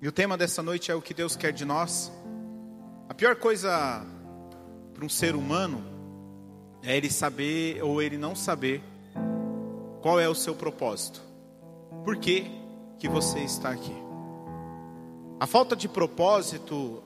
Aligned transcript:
E 0.00 0.06
o 0.06 0.12
tema 0.12 0.36
dessa 0.36 0.62
noite 0.62 0.92
é 0.92 0.94
o 0.94 1.02
que 1.02 1.12
Deus 1.12 1.34
quer 1.34 1.52
de 1.52 1.64
nós. 1.64 2.12
A 3.08 3.14
pior 3.14 3.34
coisa 3.34 4.06
para 4.94 5.04
um 5.04 5.08
ser 5.08 5.34
humano 5.34 5.82
é 6.84 6.96
ele 6.96 7.10
saber 7.10 7.82
ou 7.82 8.00
ele 8.00 8.16
não 8.16 8.36
saber 8.36 8.80
qual 10.00 10.20
é 10.20 10.28
o 10.28 10.36
seu 10.36 10.54
propósito. 10.54 11.20
Por 12.04 12.16
que, 12.16 12.48
que 13.00 13.08
você 13.08 13.40
está 13.40 13.70
aqui? 13.70 13.94
A 15.40 15.46
falta 15.48 15.74
de 15.74 15.88
propósito 15.88 17.02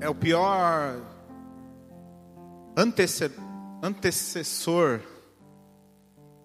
é 0.00 0.08
o 0.08 0.14
pior 0.14 1.02
antecessor 3.82 5.00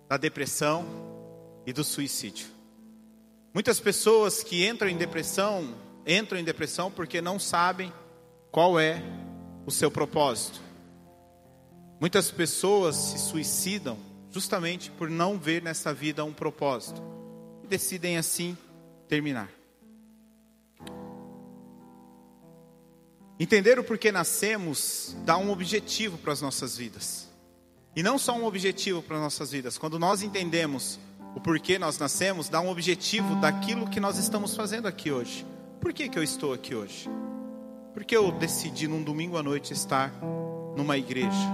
da 0.09 0.17
depressão 0.17 0.83
e 1.63 1.71
do 1.71 1.83
suicídio. 1.83 2.52
Muitas 3.53 3.79
pessoas 3.79 4.41
que 4.41 4.67
entram 4.67 4.89
em 4.89 4.97
depressão, 4.97 5.75
entram 6.07 6.39
em 6.39 6.43
depressão 6.43 6.89
porque 6.89 7.21
não 7.21 7.37
sabem 7.37 7.93
qual 8.51 8.79
é 8.79 8.99
o 9.63 9.69
seu 9.69 9.91
propósito. 9.91 10.59
Muitas 11.99 12.31
pessoas 12.31 12.95
se 12.95 13.19
suicidam 13.19 13.97
justamente 14.31 14.89
por 14.89 15.07
não 15.07 15.37
ver 15.37 15.61
nessa 15.61 15.93
vida 15.93 16.25
um 16.25 16.33
propósito 16.33 16.99
e 17.63 17.67
decidem 17.67 18.17
assim 18.17 18.57
terminar. 19.07 19.49
Entender 23.39 23.77
o 23.77 23.83
porquê 23.83 24.11
nascemos 24.11 25.15
dá 25.23 25.37
um 25.37 25.51
objetivo 25.51 26.17
para 26.17 26.33
as 26.33 26.41
nossas 26.41 26.75
vidas. 26.75 27.29
E 27.95 28.01
não 28.01 28.17
só 28.17 28.35
um 28.35 28.45
objetivo 28.45 29.03
para 29.03 29.17
as 29.17 29.21
nossas 29.21 29.51
vidas. 29.51 29.77
Quando 29.77 29.99
nós 29.99 30.23
entendemos 30.23 30.99
o 31.35 31.39
porquê 31.39 31.79
nós 31.79 31.97
nascemos, 31.97 32.49
dá 32.49 32.61
um 32.61 32.69
objetivo 32.69 33.35
daquilo 33.35 33.89
que 33.89 33.99
nós 33.99 34.17
estamos 34.17 34.55
fazendo 34.55 34.87
aqui 34.87 35.11
hoje. 35.11 35.45
Por 35.81 35.91
que, 35.91 36.07
que 36.07 36.17
eu 36.17 36.23
estou 36.23 36.53
aqui 36.53 36.75
hoje? 36.75 37.09
Porque 37.93 38.15
eu 38.15 38.31
decidi 38.31 38.87
num 38.87 39.03
domingo 39.03 39.37
à 39.37 39.43
noite 39.43 39.73
estar 39.73 40.13
numa 40.75 40.97
igreja. 40.97 41.47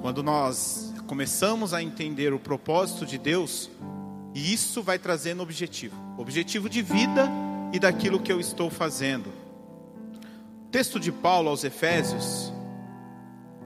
Quando 0.00 0.22
nós 0.22 0.92
começamos 1.06 1.74
a 1.74 1.82
entender 1.82 2.32
o 2.32 2.38
propósito 2.38 3.04
de 3.04 3.18
Deus, 3.18 3.70
e 4.34 4.52
isso 4.52 4.82
vai 4.82 4.98
trazendo 4.98 5.42
objetivo, 5.42 5.96
objetivo 6.16 6.68
de 6.68 6.82
vida 6.82 7.28
e 7.72 7.78
daquilo 7.78 8.20
que 8.20 8.32
eu 8.32 8.40
estou 8.40 8.70
fazendo. 8.70 9.28
O 10.66 10.68
texto 10.70 11.00
de 11.00 11.10
Paulo 11.10 11.48
aos 11.50 11.64
Efésios, 11.64 12.52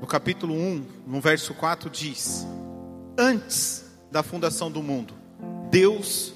no 0.00 0.06
capítulo 0.06 0.54
1, 0.54 0.86
no 1.06 1.20
verso 1.20 1.54
4 1.54 1.88
diz: 1.90 2.46
Antes 3.16 3.83
da 4.14 4.22
fundação 4.22 4.70
do 4.70 4.80
mundo, 4.80 5.12
Deus 5.72 6.34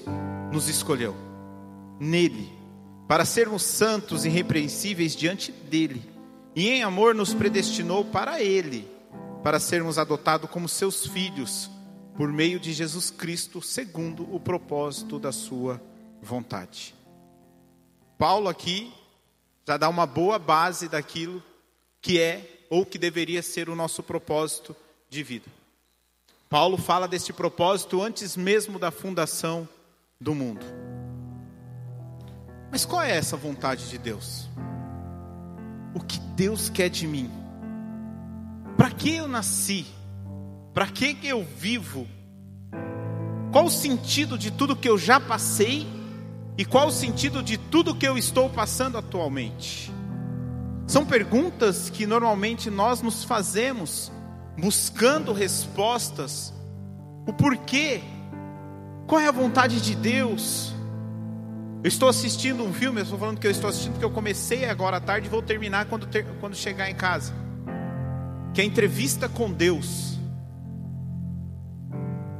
nos 0.51 0.67
escolheu 0.67 1.15
nele 1.97 2.51
para 3.07 3.23
sermos 3.23 3.63
santos 3.63 4.25
e 4.25 4.27
irrepreensíveis 4.27 5.15
diante 5.15 5.49
dele, 5.49 6.03
e 6.53 6.67
em 6.67 6.83
amor 6.83 7.15
nos 7.15 7.33
predestinou 7.33 8.03
para 8.03 8.41
ele, 8.41 8.85
para 9.41 9.61
sermos 9.61 9.97
adotados 9.97 10.49
como 10.49 10.67
seus 10.67 11.07
filhos 11.07 11.71
por 12.17 12.33
meio 12.33 12.59
de 12.59 12.73
Jesus 12.73 13.09
Cristo, 13.09 13.61
segundo 13.61 14.27
o 14.35 14.41
propósito 14.41 15.17
da 15.17 15.31
sua 15.31 15.81
vontade. 16.21 16.93
Paulo 18.17 18.49
aqui 18.49 18.91
já 19.65 19.77
dá 19.77 19.87
uma 19.87 20.05
boa 20.05 20.37
base 20.37 20.89
daquilo 20.89 21.41
que 22.01 22.19
é 22.19 22.65
ou 22.69 22.85
que 22.85 22.97
deveria 22.97 23.41
ser 23.41 23.69
o 23.69 23.75
nosso 23.75 24.03
propósito 24.03 24.75
de 25.09 25.23
vida. 25.23 25.58
Paulo 26.49 26.77
fala 26.77 27.07
deste 27.07 27.31
propósito 27.31 28.01
antes 28.01 28.35
mesmo 28.35 28.79
da 28.79 28.89
fundação 28.89 29.69
do 30.19 30.33
mundo. 30.33 30.65
Mas 32.71 32.85
qual 32.85 33.03
é 33.03 33.15
essa 33.15 33.37
vontade 33.37 33.87
de 33.87 33.99
Deus? 33.99 34.49
O 35.93 35.99
que 35.99 36.19
Deus 36.19 36.67
quer 36.67 36.89
de 36.89 37.05
mim? 37.05 37.29
Para 38.75 38.89
que 38.89 39.15
eu 39.15 39.27
nasci? 39.27 39.85
Para 40.73 40.87
que 40.87 41.19
eu 41.21 41.43
vivo? 41.43 42.07
Qual 43.51 43.65
o 43.65 43.71
sentido 43.71 44.35
de 44.35 44.49
tudo 44.49 44.75
que 44.75 44.89
eu 44.89 44.97
já 44.97 45.19
passei? 45.19 45.87
E 46.57 46.65
qual 46.65 46.87
o 46.87 46.91
sentido 46.91 47.43
de 47.43 47.59
tudo 47.59 47.95
que 47.95 48.07
eu 48.07 48.17
estou 48.17 48.49
passando 48.49 48.97
atualmente? 48.97 49.91
São 50.87 51.05
perguntas 51.05 51.91
que 51.91 52.07
normalmente 52.07 52.71
nós 52.71 53.03
nos 53.03 53.23
fazemos 53.23 54.11
buscando 54.59 55.31
respostas, 55.33 56.53
o 57.25 57.33
porquê, 57.33 58.01
qual 59.07 59.21
é 59.21 59.27
a 59.27 59.31
vontade 59.31 59.81
de 59.81 59.95
Deus. 59.95 60.73
Eu 61.83 61.87
estou 61.87 62.09
assistindo 62.09 62.63
um 62.63 62.73
filme, 62.73 62.99
eu 62.99 63.03
estou 63.03 63.17
falando 63.17 63.39
que 63.39 63.47
eu 63.47 63.51
estou 63.51 63.69
assistindo 63.69 63.93
porque 63.93 64.05
eu 64.05 64.11
comecei 64.11 64.65
agora 64.65 64.97
à 64.97 64.99
tarde 64.99 65.27
e 65.27 65.29
vou 65.29 65.41
terminar 65.41 65.85
quando, 65.85 66.05
ter, 66.05 66.25
quando 66.39 66.55
chegar 66.55 66.89
em 66.89 66.95
casa. 66.95 67.33
Que 68.53 68.61
é 68.61 68.63
a 68.63 68.67
entrevista 68.67 69.29
com 69.29 69.49
Deus. 69.51 70.19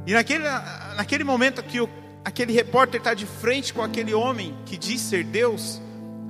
E 0.06 0.12
naquele, 0.12 0.44
naquele 0.96 1.24
momento 1.24 1.62
que 1.62 1.80
o, 1.80 1.88
aquele 2.24 2.52
repórter 2.52 3.00
está 3.00 3.14
de 3.14 3.24
frente 3.24 3.72
com 3.72 3.82
aquele 3.82 4.12
homem 4.12 4.54
que 4.66 4.76
diz 4.76 5.00
ser 5.00 5.24
Deus, 5.24 5.80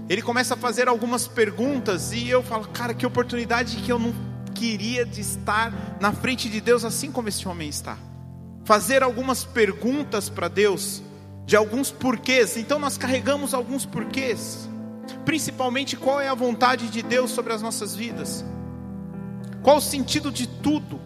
ele 0.09 0.23
começa 0.23 0.55
a 0.55 0.57
fazer 0.57 0.87
algumas 0.87 1.27
perguntas 1.27 2.13
e 2.13 2.29
eu 2.29 2.43
falo, 2.43 2.69
cara, 2.69 2.95
que 2.95 3.05
oportunidade 3.05 3.77
que 3.79 3.91
eu 3.91 3.99
não 3.99 4.30
queria 4.55 5.05
de 5.05 5.20
estar 5.20 5.99
na 6.00 6.12
frente 6.12 6.49
de 6.49 6.61
Deus 6.61 6.85
assim 6.85 7.11
como 7.11 7.29
esse 7.29 7.47
homem 7.49 7.69
está. 7.69 7.97
Fazer 8.64 9.02
algumas 9.02 9.44
perguntas 9.44 10.29
para 10.29 10.49
Deus, 10.49 11.02
de 11.47 11.56
alguns 11.56 11.91
porquês. 11.91 12.56
Então 12.56 12.79
nós 12.79 12.97
carregamos 12.97 13.55
alguns 13.55 13.85
porquês. 13.85 14.69
Principalmente 15.25 15.97
qual 15.97 16.20
é 16.20 16.29
a 16.29 16.35
vontade 16.35 16.88
de 16.88 17.02
Deus 17.02 17.31
sobre 17.31 17.52
as 17.52 17.62
nossas 17.62 17.94
vidas? 17.97 18.44
Qual 19.62 19.79
o 19.79 19.81
sentido 19.81 20.31
de 20.31 20.47
tudo? 20.47 21.00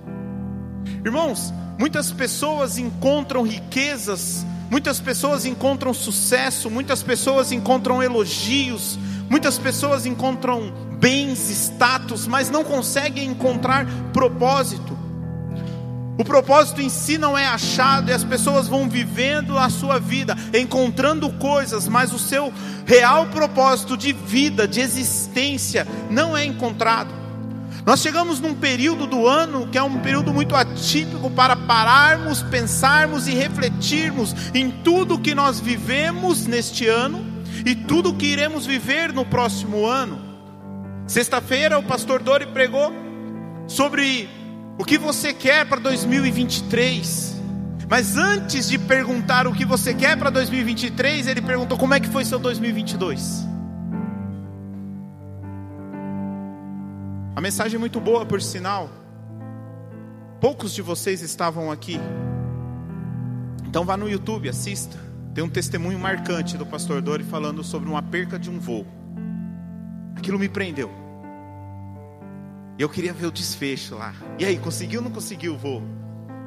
Irmãos, 1.05 1.53
muitas 1.79 2.13
pessoas 2.13 2.79
encontram 2.79 3.43
riquezas, 3.43 4.45
muitas 4.75 4.99
pessoas 4.99 5.47
encontram 5.47 5.95
sucesso, 5.95 6.69
muitas 6.69 7.01
pessoas 7.01 7.53
encontram 7.53 8.03
elogios, 8.03 8.99
muitas 9.31 9.57
pessoas 9.57 10.05
encontram 10.05 10.73
bens, 10.99 11.49
status, 11.49 12.27
mas 12.27 12.51
não 12.51 12.65
conseguem 12.65 13.27
encontrar 13.27 13.87
propósito. 14.13 14.99
O 16.19 16.25
propósito 16.25 16.83
em 16.83 16.89
si 16.89 17.17
não 17.17 17.39
é 17.39 17.47
achado 17.47 18.11
e 18.11 18.13
as 18.13 18.25
pessoas 18.25 18.67
vão 18.67 18.89
vivendo 18.89 19.57
a 19.57 19.71
sua 19.71 20.01
vida, 20.01 20.37
encontrando 20.53 21.33
coisas, 21.35 21.87
mas 21.87 22.13
o 22.13 22.19
seu 22.19 22.53
real 22.85 23.27
propósito 23.27 23.97
de 23.97 24.13
vida, 24.13 24.67
de 24.67 24.81
existência, 24.81 25.87
não 26.11 26.37
é 26.37 26.45
encontrado. 26.45 27.24
Nós 27.87 28.01
chegamos 28.01 28.41
num 28.41 28.55
período 28.55 29.07
do 29.07 29.27
ano 29.27 29.67
que 29.67 29.77
é 29.77 29.83
um 29.83 30.01
período 30.01 30.33
muito 30.33 30.57
atípico 30.57 31.31
para 31.31 31.55
pararmos, 31.55 32.43
pensarmos 32.43 33.29
e 33.29 33.35
refletirmos 33.35 34.35
em 34.55 34.71
tudo 34.71 35.19
que 35.19 35.35
nós 35.35 35.61
vivemos 35.61 36.47
neste 36.47 36.87
ano 36.89 37.25
e 37.65 37.75
tudo 37.75 38.15
que 38.15 38.27
iremos 38.27 38.65
viver 38.65 39.13
no 39.13 39.25
próximo 39.27 39.85
ano. 39.85 40.19
Sexta-feira 41.07 41.79
o 41.79 41.83
pastor 41.83 42.23
Dori 42.23 42.47
pregou 42.47 42.91
sobre 43.67 44.31
o 44.79 44.85
que 44.85 44.97
você 44.97 45.35
quer 45.35 45.67
para 45.67 45.79
2023. 45.79 47.35
Mas 47.87 48.17
antes 48.17 48.67
de 48.67 48.79
perguntar 48.79 49.47
o 49.47 49.53
que 49.53 49.67
você 49.67 49.93
quer 49.93 50.17
para 50.17 50.31
2023, 50.31 51.27
ele 51.27 51.43
perguntou 51.43 51.77
como 51.77 51.93
é 51.93 52.01
que 52.01 52.09
foi 52.09 52.25
seu 52.25 52.39
2022. 52.39 53.54
Mensagem 57.45 57.77
é 57.77 57.79
muito 57.79 58.01
boa, 58.01 58.25
por 58.25 58.41
sinal. 58.41 58.89
Poucos 60.41 60.73
de 60.73 60.81
vocês 60.81 61.21
estavam 61.21 61.71
aqui. 61.71 62.01
Então 63.67 63.85
vá 63.85 63.99
no 63.99 64.09
YouTube, 64.09 64.49
assista. 64.49 64.97
Tem 65.35 65.45
um 65.45 65.51
testemunho 65.51 65.99
marcante 65.99 66.57
do 66.57 66.65
pastor 66.65 67.03
Dori 67.03 67.23
falando 67.23 67.63
sobre 67.63 67.87
uma 67.87 68.01
perca 68.01 68.39
de 68.39 68.49
um 68.49 68.59
voo. 68.59 68.87
Aquilo 70.17 70.39
me 70.39 70.49
prendeu. 70.49 70.91
E 72.79 72.83
eu 72.83 72.89
queria 72.89 73.13
ver 73.13 73.27
o 73.27 73.31
desfecho 73.31 73.95
lá. 73.95 74.15
E 74.39 74.45
aí, 74.47 74.57
conseguiu 74.57 75.01
ou 75.01 75.05
não 75.05 75.13
conseguiu 75.13 75.53
o 75.53 75.59
voo? 75.59 75.83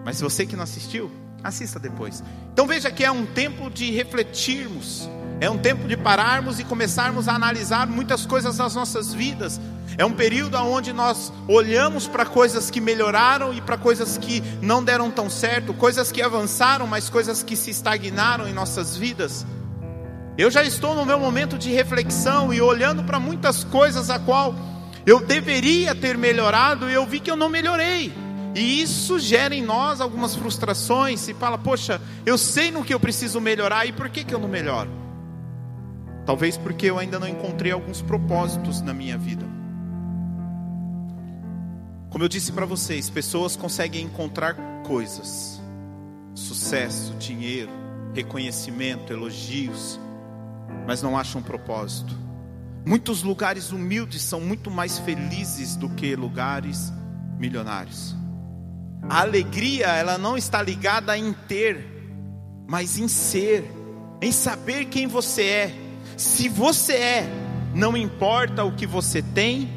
Mas 0.04 0.20
você 0.20 0.48
que 0.48 0.56
não 0.56 0.64
assistiu, 0.64 1.12
assista 1.44 1.80
depois. 1.80 2.24
Então 2.52 2.66
veja 2.66 2.90
que 2.90 3.06
é 3.06 3.12
um 3.12 3.24
tempo 3.24 3.70
de 3.70 3.92
refletirmos, 3.92 5.08
é 5.40 5.50
um 5.50 5.58
tempo 5.58 5.88
de 5.88 5.96
pararmos 5.96 6.60
e 6.60 6.64
começarmos 6.64 7.28
a 7.28 7.34
analisar 7.34 7.88
muitas 7.88 8.26
coisas 8.26 8.58
das 8.58 8.74
nossas 8.74 9.14
vidas. 9.14 9.60
É 9.98 10.06
um 10.06 10.12
período 10.12 10.58
onde 10.58 10.92
nós 10.92 11.32
olhamos 11.48 12.08
para 12.08 12.26
coisas 12.26 12.72
que 12.72 12.82
melhoraram 12.82 13.54
e 13.54 13.62
para 13.62 13.78
coisas 13.78 14.18
que 14.18 14.42
não 14.62 14.84
deram 14.84 15.12
tão 15.12 15.30
certo, 15.30 15.74
coisas 15.74 16.12
que 16.12 16.22
avançaram, 16.22 16.88
mas 16.88 17.10
coisas 17.10 17.44
que 17.44 17.56
se 17.56 17.72
estagnaram 17.72 18.48
em 18.48 18.54
nossas 18.54 18.98
vidas. 18.98 19.46
Eu 20.38 20.52
já 20.52 20.64
estou 20.64 20.96
no 20.96 21.06
meu 21.06 21.20
momento 21.20 21.58
de 21.58 21.72
reflexão 21.72 22.54
e 22.54 22.62
olhando 22.62 23.04
para 23.04 23.20
muitas 23.20 23.64
coisas 23.64 24.10
a 24.10 24.20
qual 24.20 24.56
eu 25.06 25.20
deveria 25.20 25.96
ter 25.96 26.18
melhorado 26.18 26.90
e 26.90 26.94
eu 26.94 27.06
vi 27.06 27.20
que 27.20 27.30
eu 27.32 27.36
não 27.36 27.50
melhorei. 27.50 28.14
E 28.56 28.82
isso 28.82 29.20
gera 29.20 29.54
em 29.54 29.62
nós 29.62 30.02
algumas 30.02 30.36
frustrações. 30.36 31.28
E 31.28 31.34
fala, 31.34 31.58
poxa, 31.58 32.02
eu 32.26 32.38
sei 32.38 32.72
no 32.72 32.84
que 32.84 32.94
eu 32.94 33.00
preciso 33.00 33.40
melhorar 33.40 33.86
e 33.86 33.92
por 33.92 34.10
que, 34.10 34.24
que 34.24 34.34
eu 34.34 34.40
não 34.40 34.48
melhoro? 34.48 35.07
Talvez 36.28 36.58
porque 36.58 36.88
eu 36.88 37.00
ainda 37.00 37.18
não 37.18 37.28
encontrei 37.28 37.72
alguns 37.72 38.02
propósitos 38.02 38.82
na 38.82 38.94
minha 38.94 39.18
vida. 39.18 39.46
Como 42.10 42.22
eu 42.22 42.28
disse 42.28 42.52
para 42.52 42.66
vocês, 42.66 43.10
pessoas 43.10 43.56
conseguem 43.56 44.04
encontrar 44.04 44.54
coisas, 44.86 45.62
sucesso, 46.36 47.14
dinheiro, 47.14 47.72
reconhecimento, 48.14 49.14
elogios, 49.14 49.98
mas 50.86 51.02
não 51.02 51.18
acham 51.18 51.42
propósito. 51.42 52.14
Muitos 52.86 53.24
lugares 53.24 53.72
humildes 53.72 54.22
são 54.22 54.42
muito 54.42 54.70
mais 54.70 55.00
felizes 55.00 55.78
do 55.78 55.88
que 55.88 56.14
lugares 56.14 56.92
milionários. 57.40 58.14
A 59.10 59.22
alegria, 59.22 59.88
ela 59.96 60.18
não 60.18 60.36
está 60.36 60.62
ligada 60.62 61.18
em 61.18 61.32
ter, 61.32 61.88
mas 62.68 63.00
em 63.00 63.08
ser, 63.08 63.72
em 64.22 64.34
saber 64.34 64.88
quem 64.88 65.08
você 65.08 65.44
é. 65.44 65.87
Se 66.18 66.50
você 66.50 66.94
é, 66.94 67.30
não 67.76 67.96
importa 67.96 68.64
o 68.64 68.72
que 68.72 68.88
você 68.88 69.22
tem 69.22 69.70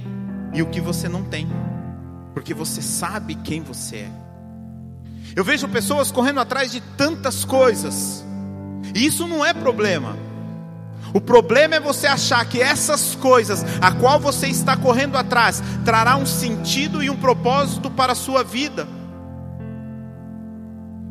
e 0.55 0.63
o 0.63 0.67
que 0.67 0.81
você 0.81 1.07
não 1.07 1.23
tem, 1.23 1.47
porque 2.33 2.55
você 2.55 2.81
sabe 2.81 3.35
quem 3.35 3.61
você 3.61 3.97
é. 3.97 4.11
Eu 5.37 5.45
vejo 5.45 5.69
pessoas 5.69 6.11
correndo 6.11 6.41
atrás 6.41 6.73
de 6.73 6.81
tantas 6.81 7.45
coisas, 7.45 8.25
e 8.95 9.05
isso 9.05 9.29
não 9.29 9.45
é 9.45 9.53
problema. 9.53 10.17
O 11.13 11.21
problema 11.21 11.75
é 11.75 11.81
você 11.81 12.07
achar 12.07 12.43
que 12.47 12.63
essas 12.63 13.15
coisas, 13.15 13.63
a 13.79 13.93
qual 13.93 14.19
você 14.19 14.47
está 14.47 14.79
correndo 14.79 15.19
atrás, 15.19 15.63
trará 15.85 16.17
um 16.17 16.25
sentido 16.25 17.03
e 17.03 17.11
um 17.11 17.17
propósito 17.17 17.91
para 17.91 18.13
a 18.13 18.17
sua 18.17 18.43
vida. 18.43 18.89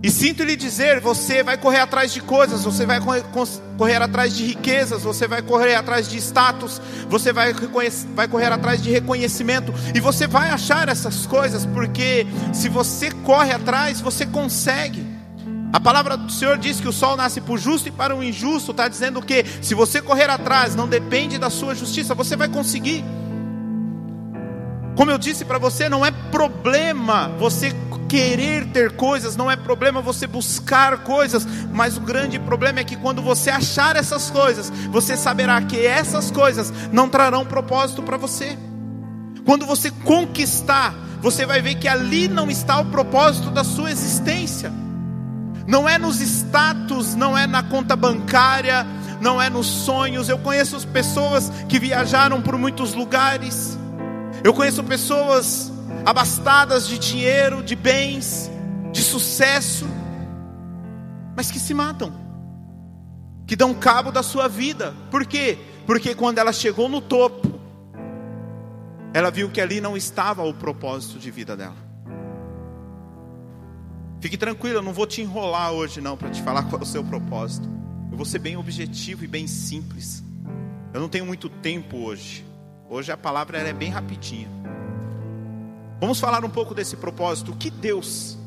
E 0.01 0.09
sinto 0.09 0.43
lhe 0.43 0.55
dizer: 0.55 1.01
você 1.01 1.43
vai 1.43 1.57
correr 1.57 1.79
atrás 1.79 2.13
de 2.13 2.21
coisas, 2.21 2.63
você 2.63 2.85
vai 2.85 2.99
correr, 3.77 4.01
atrás 4.01 4.35
de 4.35 4.45
riquezas, 4.45 5.03
você 5.03 5.27
vai 5.27 5.41
correr 5.41 5.75
atrás 5.75 6.09
de 6.09 6.17
status, 6.17 6.81
você 7.09 7.33
vai, 7.33 7.53
vai 8.15 8.27
correr 8.27 8.51
atrás 8.51 8.81
de 8.81 8.89
reconhecimento, 8.89 9.73
e 9.93 9.99
você 9.99 10.25
vai 10.25 10.49
achar 10.49 10.87
essas 10.87 11.25
coisas, 11.25 11.65
porque 11.65 12.25
se 12.53 12.69
você 12.69 13.11
corre 13.11 13.51
atrás, 13.51 13.99
você 13.99 14.25
consegue. 14.25 15.05
A 15.71 15.79
palavra 15.79 16.17
do 16.17 16.31
Senhor 16.31 16.57
diz 16.57 16.79
que 16.79 16.87
o 16.87 16.93
sol 16.93 17.15
nasce 17.15 17.39
para 17.41 17.53
o 17.53 17.57
justo 17.57 17.89
e 17.89 17.91
para 17.91 18.15
o 18.15 18.23
injusto, 18.23 18.71
está 18.71 18.87
dizendo 18.87 19.21
que 19.21 19.45
se 19.61 19.75
você 19.75 20.01
correr 20.01 20.29
atrás, 20.29 20.75
não 20.75 20.87
depende 20.87 21.37
da 21.37 21.49
sua 21.49 21.75
justiça, 21.75 22.15
você 22.15 22.35
vai 22.35 22.47
conseguir. 22.47 23.03
Como 24.95 25.11
eu 25.11 25.17
disse 25.17 25.45
para 25.45 25.59
você, 25.59 25.87
não 25.87 26.05
é 26.05 26.11
problema 26.31 27.29
você 27.37 27.71
querer 28.09 28.65
ter 28.71 28.95
coisas, 28.95 29.35
não 29.35 29.49
é 29.49 29.55
problema 29.55 30.01
você 30.01 30.27
buscar 30.27 30.97
coisas, 31.03 31.47
mas 31.71 31.95
o 31.95 32.01
grande 32.01 32.37
problema 32.39 32.79
é 32.79 32.83
que 32.83 32.95
quando 32.95 33.21
você 33.21 33.49
achar 33.49 33.95
essas 33.95 34.29
coisas, 34.29 34.69
você 34.89 35.15
saberá 35.15 35.61
que 35.61 35.85
essas 35.85 36.29
coisas 36.29 36.73
não 36.91 37.07
trarão 37.07 37.45
propósito 37.45 38.03
para 38.03 38.17
você. 38.17 38.57
Quando 39.45 39.65
você 39.65 39.91
conquistar, 40.03 40.93
você 41.21 41.45
vai 41.45 41.61
ver 41.61 41.75
que 41.75 41.87
ali 41.87 42.27
não 42.27 42.49
está 42.49 42.79
o 42.79 42.85
propósito 42.85 43.49
da 43.51 43.63
sua 43.63 43.91
existência. 43.91 44.73
Não 45.65 45.87
é 45.87 45.97
nos 45.97 46.19
status, 46.19 47.15
não 47.15 47.37
é 47.37 47.45
na 47.45 47.63
conta 47.63 47.95
bancária, 47.95 48.85
não 49.21 49.41
é 49.41 49.49
nos 49.49 49.67
sonhos. 49.67 50.27
Eu 50.27 50.39
conheço 50.39 50.85
pessoas 50.87 51.51
que 51.69 51.79
viajaram 51.79 52.41
por 52.41 52.57
muitos 52.57 52.93
lugares 52.93 53.77
eu 54.43 54.53
conheço 54.53 54.83
pessoas 54.83 55.71
abastadas 56.05 56.87
de 56.87 56.97
dinheiro, 56.97 57.63
de 57.63 57.75
bens, 57.75 58.49
de 58.91 59.01
sucesso, 59.01 59.85
mas 61.35 61.51
que 61.51 61.59
se 61.59 61.73
matam, 61.73 62.13
que 63.45 63.55
dão 63.55 63.73
cabo 63.73 64.11
da 64.11 64.23
sua 64.23 64.47
vida. 64.47 64.93
Por 65.11 65.25
quê? 65.25 65.57
Porque 65.85 66.13
quando 66.13 66.37
ela 66.37 66.53
chegou 66.53 66.89
no 66.89 67.01
topo, 67.01 67.59
ela 69.13 69.31
viu 69.31 69.49
que 69.49 69.59
ali 69.59 69.81
não 69.81 69.97
estava 69.97 70.43
o 70.43 70.53
propósito 70.53 71.17
de 71.17 71.31
vida 71.31 71.55
dela. 71.57 71.89
Fique 74.19 74.37
tranquilo, 74.37 74.79
eu 74.79 74.81
não 74.81 74.93
vou 74.93 75.07
te 75.07 75.21
enrolar 75.21 75.71
hoje 75.71 76.01
não 76.01 76.17
para 76.17 76.29
te 76.29 76.41
falar 76.41 76.63
qual 76.63 76.81
é 76.81 76.83
o 76.83 76.87
seu 76.87 77.03
propósito. 77.03 77.69
Eu 78.11 78.17
vou 78.17 78.25
ser 78.25 78.39
bem 78.39 78.57
objetivo 78.57 79.23
e 79.23 79.27
bem 79.27 79.47
simples. 79.47 80.23
Eu 80.93 80.99
não 80.99 81.07
tenho 81.07 81.25
muito 81.25 81.47
tempo 81.47 81.97
hoje. 81.97 82.45
Hoje 82.89 83.11
a 83.11 83.17
palavra 83.17 83.59
é 83.59 83.71
bem 83.71 83.89
rapidinha. 83.89 84.58
Vamos 85.99 86.19
falar 86.19 86.45
um 86.45 86.49
pouco 86.49 86.73
desse 86.73 86.95
propósito. 86.95 87.51
O 87.51 87.55
que 87.55 87.69
Deus 87.69 88.37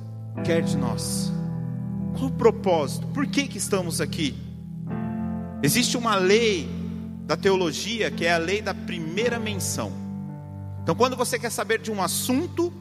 quer 0.42 0.62
de 0.62 0.76
nós? 0.76 1.30
Qual 2.16 2.26
o 2.26 2.32
propósito? 2.32 3.06
Por 3.08 3.26
que, 3.26 3.46
que 3.46 3.58
estamos 3.58 4.00
aqui? 4.00 4.34
Existe 5.62 5.96
uma 5.96 6.16
lei 6.16 6.68
da 7.26 7.36
teologia 7.36 8.10
que 8.10 8.24
é 8.24 8.32
a 8.32 8.38
lei 8.38 8.62
da 8.62 8.74
primeira 8.74 9.38
menção. 9.38 9.92
Então, 10.82 10.94
quando 10.94 11.14
você 11.14 11.38
quer 11.38 11.50
saber 11.50 11.78
de 11.78 11.92
um 11.92 12.02
assunto, 12.02 12.72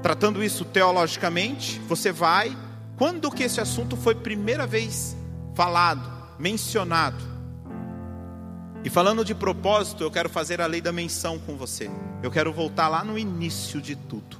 tratando 0.00 0.42
isso 0.42 0.64
teologicamente, 0.64 1.80
você 1.80 2.12
vai 2.12 2.56
quando 2.96 3.30
que 3.30 3.42
esse 3.42 3.60
assunto 3.60 3.96
foi 3.96 4.14
primeira 4.14 4.66
vez 4.66 5.16
falado, 5.54 6.10
mencionado. 6.38 7.37
E 8.84 8.90
falando 8.90 9.24
de 9.24 9.34
propósito, 9.34 10.04
eu 10.04 10.10
quero 10.10 10.28
fazer 10.28 10.60
a 10.60 10.66
lei 10.66 10.80
da 10.80 10.92
menção 10.92 11.38
com 11.38 11.56
você. 11.56 11.90
Eu 12.22 12.30
quero 12.30 12.52
voltar 12.52 12.88
lá 12.88 13.02
no 13.02 13.18
início 13.18 13.80
de 13.80 13.96
tudo, 13.96 14.36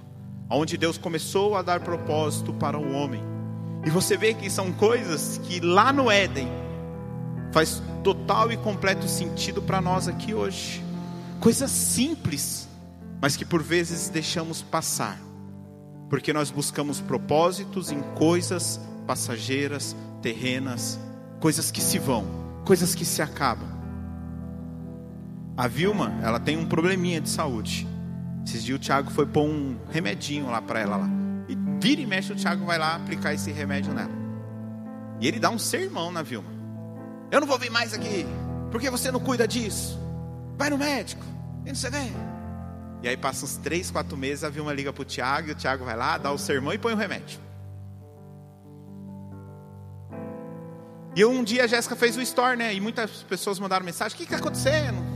onde 0.48 0.76
Deus 0.76 0.96
começou 0.96 1.56
a 1.56 1.62
dar 1.62 1.80
propósito 1.80 2.52
para 2.52 2.78
o 2.78 2.92
homem. 2.92 3.22
E 3.84 3.90
você 3.90 4.16
vê 4.16 4.34
que 4.34 4.48
são 4.48 4.72
coisas 4.72 5.38
que 5.44 5.60
lá 5.60 5.92
no 5.92 6.10
Éden 6.10 6.48
faz 7.52 7.82
total 8.04 8.52
e 8.52 8.56
completo 8.56 9.08
sentido 9.08 9.60
para 9.60 9.80
nós 9.80 10.06
aqui 10.06 10.34
hoje. 10.34 10.84
Coisas 11.40 11.70
simples, 11.70 12.68
mas 13.20 13.36
que 13.36 13.44
por 13.44 13.62
vezes 13.62 14.08
deixamos 14.08 14.62
passar. 14.62 15.18
Porque 16.08 16.32
nós 16.32 16.50
buscamos 16.50 17.00
propósitos 17.00 17.90
em 17.90 18.00
coisas 18.14 18.80
passageiras, 19.06 19.96
terrenas, 20.22 20.98
coisas 21.40 21.70
que 21.70 21.80
se 21.80 21.98
vão, 21.98 22.24
coisas 22.64 22.94
que 22.94 23.04
se 23.04 23.20
acabam. 23.20 23.77
A 25.58 25.66
Vilma, 25.66 26.16
ela 26.22 26.38
tem 26.38 26.56
um 26.56 26.64
probleminha 26.64 27.20
de 27.20 27.28
saúde. 27.28 27.84
Esses 28.46 28.62
dias 28.62 28.78
o 28.78 28.80
Thiago 28.80 29.10
foi 29.10 29.26
pôr 29.26 29.42
um 29.42 29.76
remedinho 29.90 30.48
lá 30.48 30.62
para 30.62 30.78
ela 30.78 30.96
lá. 30.98 31.08
E 31.48 31.58
vira 31.80 32.00
e 32.00 32.06
mexe 32.06 32.32
o 32.32 32.36
Thiago 32.36 32.64
vai 32.64 32.78
lá 32.78 32.94
aplicar 32.94 33.34
esse 33.34 33.50
remédio 33.50 33.92
nela. 33.92 34.12
E 35.20 35.26
ele 35.26 35.40
dá 35.40 35.50
um 35.50 35.58
sermão 35.58 36.12
na 36.12 36.22
Vilma. 36.22 36.48
Eu 37.28 37.40
não 37.40 37.46
vou 37.48 37.58
vir 37.58 37.72
mais 37.72 37.92
aqui. 37.92 38.24
Porque 38.70 38.88
você 38.88 39.10
não 39.10 39.18
cuida 39.18 39.48
disso? 39.48 39.98
Vai 40.56 40.70
no 40.70 40.78
médico. 40.78 41.24
E 41.66 41.70
não 41.70 41.74
sei. 41.74 41.90
E 43.02 43.08
aí 43.08 43.16
passa 43.16 43.44
uns 43.44 43.56
três, 43.56 43.90
quatro 43.90 44.16
meses, 44.16 44.44
a 44.44 44.50
Vilma 44.50 44.72
liga 44.72 44.92
pro 44.92 45.04
Thiago, 45.04 45.48
e 45.48 45.52
o 45.52 45.56
Thiago 45.56 45.84
vai 45.84 45.96
lá, 45.96 46.18
dá 46.18 46.30
o 46.30 46.38
sermão 46.38 46.72
e 46.72 46.78
põe 46.78 46.92
o 46.92 46.96
remédio. 46.96 47.40
E 51.16 51.24
um 51.24 51.42
dia 51.42 51.64
a 51.64 51.66
Jéssica 51.66 51.96
fez 51.96 52.16
o 52.16 52.20
store, 52.20 52.56
né? 52.56 52.72
E 52.72 52.80
muitas 52.80 53.24
pessoas 53.24 53.58
mandaram 53.58 53.84
mensagem: 53.84 54.14
O 54.14 54.18
que 54.18 54.22
está 54.22 54.36
acontecendo? 54.36 55.07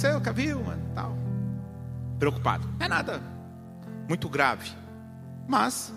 Aconteceu 0.00 0.20
com 0.20 0.30
a 0.30 0.32
Vilma? 0.32 0.78
Tal. 0.94 1.16
Preocupado. 2.18 2.66
Não 2.78 2.86
é 2.86 2.88
nada 2.88 3.20
muito 4.08 4.28
grave. 4.28 4.70
Mas, 5.46 5.92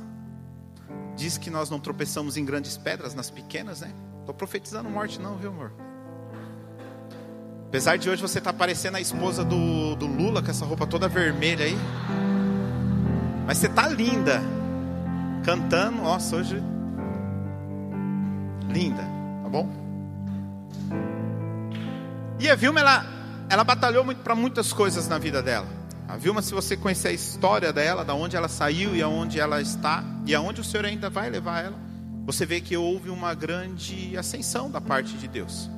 diz 1.15 1.37
que 1.37 1.49
nós 1.49 1.69
não 1.69 1.79
tropeçamos 1.79 2.35
em 2.35 2.43
grandes 2.43 2.77
pedras, 2.77 3.13
nas 3.13 3.29
pequenas, 3.29 3.81
né? 3.81 3.93
Estou 4.19 4.35
profetizando 4.35 4.89
morte, 4.89 5.19
não, 5.19 5.37
viu, 5.37 5.51
amor? 5.51 5.73
Apesar 7.67 7.97
de 7.97 8.09
hoje 8.09 8.21
você 8.21 8.39
estar 8.39 8.51
tá 8.51 8.57
parecendo 8.57 8.97
a 8.97 9.01
esposa 9.01 9.43
do, 9.43 9.95
do 9.95 10.05
Lula, 10.05 10.43
com 10.43 10.51
essa 10.51 10.65
roupa 10.65 10.85
toda 10.85 11.07
vermelha 11.07 11.65
aí. 11.65 11.77
Mas 13.45 13.57
você 13.57 13.69
tá 13.69 13.87
linda. 13.87 14.41
Cantando, 15.45 16.01
nossa, 16.01 16.35
hoje. 16.35 16.61
Linda 18.69 19.13
bom? 19.53 19.69
E 22.39 22.49
a 22.49 22.55
Vilma, 22.55 22.79
ela, 22.79 23.05
ela 23.49 23.63
batalhou 23.63 24.03
muito 24.03 24.21
para 24.21 24.35
muitas 24.35 24.73
coisas 24.73 25.07
na 25.07 25.17
vida 25.17 25.41
dela. 25.41 25.67
A 26.07 26.17
Vilma, 26.17 26.41
se 26.41 26.53
você 26.53 26.75
conhecer 26.75 27.09
a 27.09 27.11
história 27.11 27.71
dela, 27.71 28.03
da 28.03 28.13
onde 28.13 28.35
ela 28.35 28.47
saiu 28.47 28.95
e 28.95 29.01
aonde 29.01 29.39
ela 29.39 29.61
está, 29.61 30.03
e 30.25 30.35
aonde 30.35 30.61
o 30.61 30.63
Senhor 30.63 30.85
ainda 30.85 31.09
vai 31.09 31.29
levar 31.29 31.63
ela, 31.63 31.79
você 32.25 32.45
vê 32.45 32.61
que 32.61 32.75
houve 32.77 33.09
uma 33.09 33.33
grande 33.33 34.17
ascensão 34.17 34.69
da 34.69 34.79
parte 34.79 35.17
de 35.17 35.27
Deus. 35.27 35.69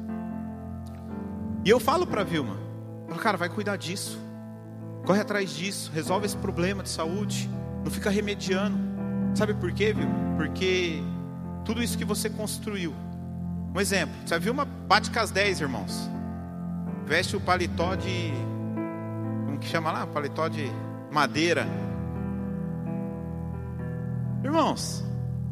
E 1.64 1.70
eu 1.70 1.80
falo 1.80 2.06
para 2.06 2.22
a 2.22 2.24
Vilma, 2.24 2.58
cara, 3.20 3.38
vai 3.38 3.50
cuidar 3.50 3.78
disso. 3.78 4.20
Corre 5.06 5.22
atrás 5.22 5.52
disso, 5.52 5.92
resolve 5.94 6.26
esse 6.26 6.38
problema 6.38 6.84
de 6.84 6.90
saúde, 6.90 7.50
não 7.84 7.92
fica 7.92 8.10
remediando. 8.10 8.78
Sabe 9.36 9.54
por 9.54 9.72
quê, 9.72 9.94
Vilma? 9.94 10.36
Porque 10.38 11.02
tudo 11.64 11.82
isso 11.82 11.98
que 11.98 12.06
você 12.06 12.30
construiu 12.30 12.94
um 13.74 13.80
exemplo, 13.80 14.16
você 14.26 14.40
viu 14.40 14.54
uma 14.54 14.66
bate 14.66 15.12
com 15.12 15.20
as 15.20 15.32
10, 15.32 15.62
irmãos. 15.62 16.10
Veste 17.06 17.36
o 17.36 17.42
paletó 17.42 17.96
de. 17.96 18.32
Como 19.46 19.60
que 19.60 19.68
chama 19.68 19.92
lá? 19.92 20.08
Paletó 20.08 20.48
de 20.48 20.72
madeira. 21.12 21.68
Irmãos, 24.44 25.04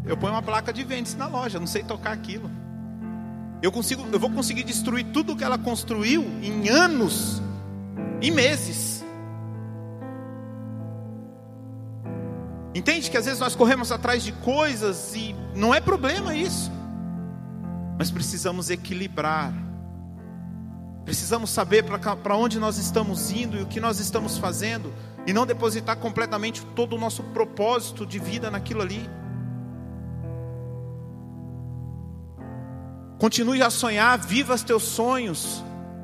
eu 0.05 0.17
ponho 0.17 0.33
uma 0.33 0.41
placa 0.41 0.73
de 0.73 0.83
vendas 0.83 1.15
na 1.15 1.27
loja, 1.27 1.59
não 1.59 1.67
sei 1.67 1.83
tocar 1.83 2.11
aquilo. 2.11 2.49
Eu, 3.61 3.71
consigo, 3.71 4.05
eu 4.11 4.19
vou 4.19 4.29
conseguir 4.29 4.63
destruir 4.63 5.05
tudo 5.13 5.35
que 5.35 5.43
ela 5.43 5.57
construiu 5.57 6.23
em 6.41 6.69
anos, 6.69 7.41
em 8.21 8.29
meses. 8.29 9.03
Entende 12.75 13.09
que 13.09 13.17
às 13.17 13.25
vezes 13.25 13.39
nós 13.39 13.55
corremos 13.55 13.91
atrás 13.91 14.23
de 14.23 14.31
coisas 14.31 15.15
e 15.15 15.35
não 15.55 15.73
é 15.73 15.79
problema 15.79 16.35
isso. 16.35 16.71
Mas 17.97 18.11
precisamos 18.11 18.69
equilibrar. 18.69 19.53
Precisamos 21.05 21.49
saber 21.49 21.83
para 21.83 22.35
onde 22.35 22.59
nós 22.59 22.77
estamos 22.77 23.31
indo 23.31 23.57
e 23.57 23.61
o 23.61 23.65
que 23.65 23.79
nós 23.79 23.99
estamos 23.99 24.37
fazendo. 24.37 24.93
E 25.25 25.33
não 25.33 25.45
depositar 25.45 25.97
completamente 25.97 26.65
todo 26.75 26.95
o 26.95 26.99
nosso 26.99 27.23
propósito 27.23 28.05
de 28.05 28.19
vida 28.19 28.49
naquilo 28.49 28.81
ali. 28.81 29.09
Continue 33.19 33.61
a 33.61 33.69
sonhar, 33.69 34.17
viva 34.19 34.53
os 34.53 34.63
teus 34.63 34.83
sonhos. 34.83 35.63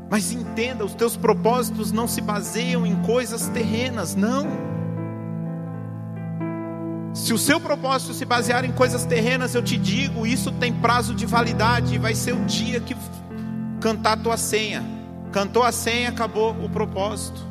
Mas 0.10 0.32
entenda, 0.32 0.84
os 0.84 0.96
teus 0.96 1.15
propósitos 1.15 1.91
não 1.91 2.08
se 2.08 2.20
baseiam 2.20 2.86
em 2.86 2.96
coisas 3.03 3.48
terrenas, 3.50 4.15
não. 4.15 4.48
Se 7.13 7.34
o 7.34 7.38
seu 7.38 7.60
propósito 7.60 8.13
se 8.13 8.25
basear 8.25 8.65
em 8.65 8.72
coisas 8.72 9.06
terrenas, 9.06 9.53
eu 9.53 9.62
te 9.62 9.77
digo, 9.77 10.25
isso 10.25 10.51
tem 10.53 10.74
prazo 10.74 11.13
de 11.13 11.25
validade, 11.25 11.98
vai 11.98 12.15
ser 12.15 12.34
o 12.34 12.46
dia 12.46 12.79
que 12.79 12.96
cantar 13.79 14.13
a 14.13 14.17
tua 14.17 14.38
senha. 14.38 14.83
Cantou 15.31 15.63
a 15.63 15.71
senha, 15.71 16.09
acabou 16.09 16.51
o 16.63 16.69
propósito. 16.69 17.48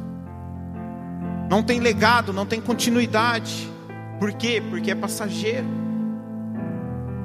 Não 1.48 1.62
tem 1.62 1.80
legado, 1.80 2.32
não 2.32 2.44
tem 2.44 2.60
continuidade. 2.60 3.68
Por 4.18 4.32
quê? 4.32 4.62
Porque 4.68 4.90
é 4.90 4.94
passageiro. 4.94 5.66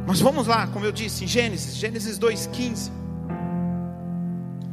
Mas 0.07 0.19
vamos 0.19 0.48
lá, 0.48 0.67
como 0.67 0.86
eu 0.86 0.91
disse, 0.91 1.24
em 1.24 1.27
Gênesis, 1.27 1.75
Gênesis 1.75 2.17
2:15. 2.17 2.91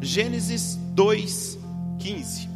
Gênesis 0.00 0.78
2:15. 0.94 2.49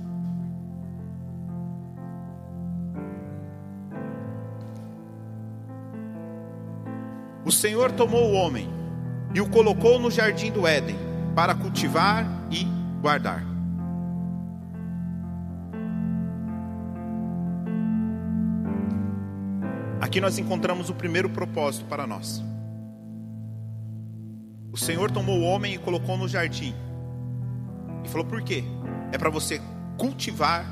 O 7.45 7.52
Senhor 7.52 7.93
tomou 7.93 8.31
o 8.31 8.35
homem 8.35 8.69
e 9.35 9.40
o 9.40 9.49
colocou 9.49 9.99
no 9.99 10.11
jardim 10.11 10.50
do 10.50 10.66
Éden 10.66 11.13
para 11.35 11.55
cultivar 11.55 12.26
e 12.50 12.64
guardar. 13.00 13.43
Aqui 20.00 20.21
nós 20.21 20.38
encontramos 20.38 20.91
o 20.91 20.95
primeiro 20.95 21.29
propósito 21.31 21.87
para 21.87 22.07
nós. 22.07 22.43
O 24.71 24.76
Senhor 24.76 25.11
tomou 25.11 25.41
o 25.41 25.45
homem 25.45 25.75
e 25.75 25.79
colocou 25.79 26.17
no 26.17 26.29
jardim. 26.29 26.75
E 28.05 28.09
falou: 28.09 28.26
por 28.26 28.43
quê? 28.43 28.64
É 29.12 29.19
para 29.19 29.31
você 29.31 29.61
cultivar 29.97 30.64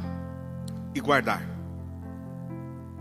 e 0.94 1.00
guardar. 1.00 1.42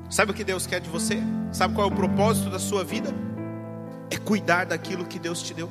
Sabe 0.10 0.32
o 0.32 0.34
que 0.34 0.44
Deus 0.44 0.66
quer 0.66 0.80
de 0.80 0.90
você? 0.90 1.22
Sabe 1.52 1.74
qual 1.74 1.90
é 1.90 1.92
o 1.92 1.96
propósito 1.96 2.50
da 2.50 2.60
sua 2.60 2.84
vida? 2.84 3.14
é 4.12 4.18
cuidar 4.18 4.66
daquilo 4.66 5.06
que 5.06 5.18
Deus 5.18 5.42
te 5.42 5.54
deu. 5.54 5.70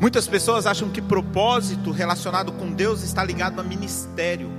Muitas 0.00 0.26
pessoas 0.26 0.66
acham 0.66 0.90
que 0.90 1.00
propósito 1.00 1.90
relacionado 1.90 2.52
com 2.52 2.72
Deus 2.72 3.02
está 3.02 3.22
ligado 3.22 3.60
a 3.60 3.64
ministério, 3.64 4.50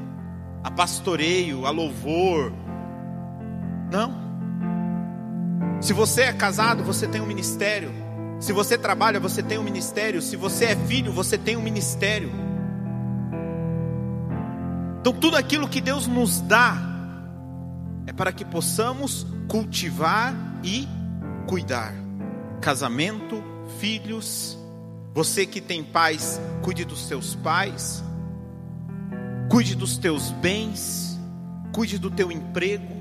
a 0.64 0.72
pastoreio, 0.72 1.66
a 1.66 1.70
louvor. 1.72 2.54
Não. 3.92 4.26
Se 5.82 5.94
você 5.94 6.24
é 6.24 6.34
casado, 6.34 6.84
você 6.84 7.08
tem 7.08 7.22
um 7.22 7.26
ministério. 7.26 7.92
Se 8.40 8.54
você 8.54 8.78
trabalha, 8.78 9.20
você 9.20 9.44
tem 9.44 9.58
um 9.58 9.64
ministério. 9.64 10.22
Se 10.22 10.36
você 10.36 10.66
é 10.66 10.76
filho, 10.76 11.12
você 11.12 11.38
tem 11.38 11.58
um 11.58 11.62
ministério. 11.62 12.32
Então, 15.00 15.14
tudo 15.14 15.38
aquilo 15.38 15.68
que 15.68 15.80
Deus 15.80 16.08
nos 16.08 16.42
dá 16.42 16.78
é 18.08 18.14
para 18.14 18.32
que 18.32 18.44
possamos 18.44 19.28
cultivar 19.48 20.34
e 20.64 20.88
cuidar. 21.48 21.94
Casamento, 22.60 23.44
filhos, 23.80 24.58
você 25.16 25.46
que 25.46 25.62
tem 25.62 25.82
pais, 25.82 26.42
cuide 26.62 26.84
dos 26.84 27.08
seus 27.08 27.36
pais, 27.36 28.04
cuide 29.50 29.74
dos 29.74 29.98
teus 29.98 30.30
bens, 30.30 31.18
cuide 31.72 31.98
do 31.98 32.12
teu 32.12 32.30
emprego. 32.30 32.94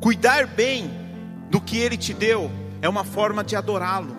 Cuidar 0.00 0.46
bem 0.46 0.90
do 1.50 1.60
que 1.60 1.76
Ele 1.76 1.98
te 1.98 2.14
deu 2.14 2.50
é 2.80 2.88
uma 2.88 3.04
forma 3.04 3.44
de 3.44 3.54
adorá-lo. 3.54 4.16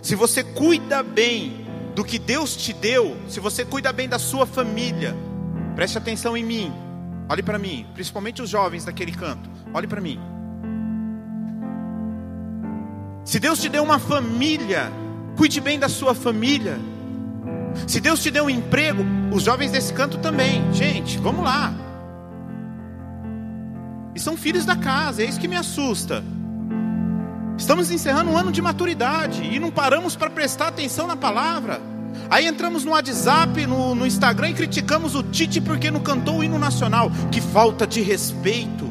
Se 0.00 0.14
você 0.14 0.42
cuida 0.42 1.02
bem 1.02 1.66
do 1.94 2.02
que 2.02 2.18
Deus 2.18 2.56
te 2.56 2.72
deu, 2.72 3.18
se 3.28 3.38
você 3.38 3.66
cuida 3.66 3.92
bem 3.92 4.08
da 4.08 4.18
sua 4.18 4.46
família, 4.46 5.14
preste 5.76 5.98
atenção 5.98 6.34
em 6.34 6.44
mim, 6.44 6.72
olhe 7.28 7.42
para 7.42 7.58
mim, 7.58 7.86
principalmente 7.92 8.40
os 8.40 8.48
jovens 8.48 8.86
daquele 8.86 9.12
canto, 9.12 9.50
olhe 9.74 9.86
para 9.86 10.00
mim. 10.00 10.29
Se 13.30 13.38
Deus 13.38 13.60
te 13.60 13.68
deu 13.68 13.84
uma 13.84 14.00
família, 14.00 14.90
cuide 15.36 15.60
bem 15.60 15.78
da 15.78 15.88
sua 15.88 16.16
família. 16.16 16.80
Se 17.86 18.00
Deus 18.00 18.20
te 18.20 18.28
deu 18.28 18.46
um 18.46 18.50
emprego, 18.50 19.04
os 19.30 19.44
jovens 19.44 19.70
desse 19.70 19.92
canto 19.92 20.18
também. 20.18 20.64
Gente, 20.74 21.16
vamos 21.16 21.44
lá. 21.44 21.72
E 24.16 24.18
são 24.18 24.36
filhos 24.36 24.64
da 24.64 24.74
casa, 24.74 25.22
é 25.22 25.26
isso 25.26 25.38
que 25.38 25.46
me 25.46 25.54
assusta. 25.54 26.24
Estamos 27.56 27.92
encerrando 27.92 28.32
um 28.32 28.36
ano 28.36 28.50
de 28.50 28.60
maturidade 28.60 29.44
e 29.44 29.60
não 29.60 29.70
paramos 29.70 30.16
para 30.16 30.28
prestar 30.28 30.66
atenção 30.66 31.06
na 31.06 31.14
palavra. 31.14 31.80
Aí 32.28 32.48
entramos 32.48 32.84
no 32.84 32.90
WhatsApp, 32.90 33.64
no, 33.64 33.94
no 33.94 34.08
Instagram 34.08 34.50
e 34.50 34.54
criticamos 34.54 35.14
o 35.14 35.22
Tite 35.22 35.60
porque 35.60 35.88
não 35.88 36.00
cantou 36.00 36.38
o 36.38 36.42
hino 36.42 36.58
nacional. 36.58 37.12
Que 37.30 37.40
falta 37.40 37.86
de 37.86 38.00
respeito. 38.00 38.89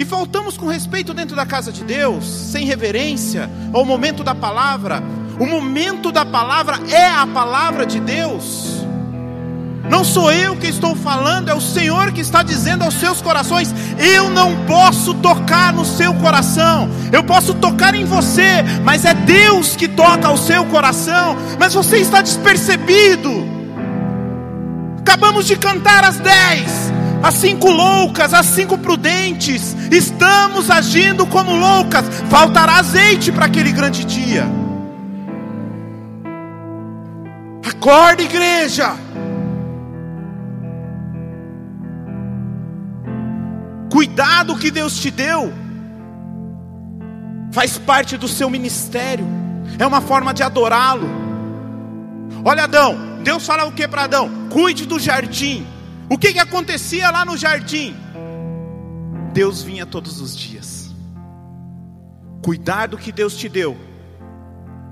E 0.00 0.04
faltamos 0.06 0.56
com 0.56 0.66
respeito 0.66 1.12
dentro 1.12 1.36
da 1.36 1.44
casa 1.44 1.70
de 1.70 1.84
Deus, 1.84 2.24
sem 2.24 2.64
reverência 2.64 3.50
ao 3.70 3.84
momento 3.84 4.24
da 4.24 4.34
palavra. 4.34 5.02
O 5.38 5.44
momento 5.44 6.10
da 6.10 6.24
palavra 6.24 6.80
é 6.88 7.06
a 7.06 7.26
palavra 7.26 7.84
de 7.84 8.00
Deus. 8.00 8.82
Não 9.90 10.02
sou 10.02 10.32
eu 10.32 10.56
que 10.56 10.68
estou 10.68 10.96
falando, 10.96 11.50
é 11.50 11.54
o 11.54 11.60
Senhor 11.60 12.12
que 12.12 12.22
está 12.22 12.42
dizendo 12.42 12.82
aos 12.82 12.94
seus 12.94 13.20
corações: 13.20 13.74
eu 13.98 14.30
não 14.30 14.64
posso 14.64 15.12
tocar 15.12 15.70
no 15.70 15.84
seu 15.84 16.14
coração, 16.14 16.88
eu 17.12 17.22
posso 17.22 17.52
tocar 17.52 17.94
em 17.94 18.06
você, 18.06 18.64
mas 18.82 19.04
é 19.04 19.12
Deus 19.12 19.76
que 19.76 19.86
toca 19.86 20.30
o 20.30 20.38
seu 20.38 20.64
coração. 20.64 21.36
Mas 21.58 21.74
você 21.74 21.98
está 21.98 22.22
despercebido. 22.22 23.46
Acabamos 25.00 25.46
de 25.46 25.56
cantar 25.56 26.04
às 26.04 26.18
dez, 26.18 26.90
as 27.22 27.34
cinco 27.34 27.70
loucas, 27.70 28.32
as 28.32 28.46
cinco 28.46 28.78
prudentes, 28.78 29.76
estamos 29.90 30.70
agindo 30.70 31.26
como 31.26 31.54
loucas, 31.54 32.04
faltará 32.28 32.78
azeite 32.78 33.30
para 33.30 33.46
aquele 33.46 33.72
grande 33.72 34.04
dia. 34.04 34.46
Acorda, 37.68 38.22
igreja. 38.22 38.96
Cuidado 43.90 44.56
que 44.56 44.70
Deus 44.70 44.98
te 44.98 45.10
deu, 45.10 45.52
faz 47.52 47.76
parte 47.76 48.16
do 48.16 48.28
seu 48.28 48.48
ministério, 48.48 49.26
é 49.78 49.86
uma 49.86 50.00
forma 50.00 50.32
de 50.32 50.42
adorá-lo. 50.42 51.08
Olha, 52.44 52.64
Adão, 52.64 52.96
Deus 53.22 53.44
fala 53.44 53.64
o 53.64 53.72
que 53.72 53.86
para 53.88 54.04
Adão? 54.04 54.30
Cuide 54.48 54.86
do 54.86 54.98
jardim. 54.98 55.66
O 56.10 56.18
que, 56.18 56.32
que 56.32 56.40
acontecia 56.40 57.08
lá 57.08 57.24
no 57.24 57.36
jardim? 57.36 57.94
Deus 59.32 59.62
vinha 59.62 59.86
todos 59.86 60.20
os 60.20 60.36
dias. 60.36 60.92
Cuidar 62.42 62.88
do 62.88 62.98
que 62.98 63.12
Deus 63.12 63.36
te 63.36 63.48
deu, 63.48 63.76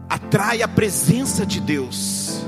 atrai 0.09 0.62
a 0.62 0.68
presença 0.68 1.44
de 1.44 1.61
Deus. 1.61 2.40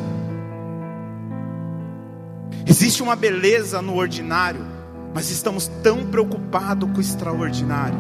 Existe 2.65 3.03
uma 3.03 3.17
beleza 3.17 3.83
no 3.83 3.97
ordinário, 3.97 4.65
mas 5.13 5.31
estamos 5.31 5.67
tão 5.83 6.07
preocupados 6.07 6.89
com 6.89 6.99
o 6.99 7.01
extraordinário. 7.01 7.99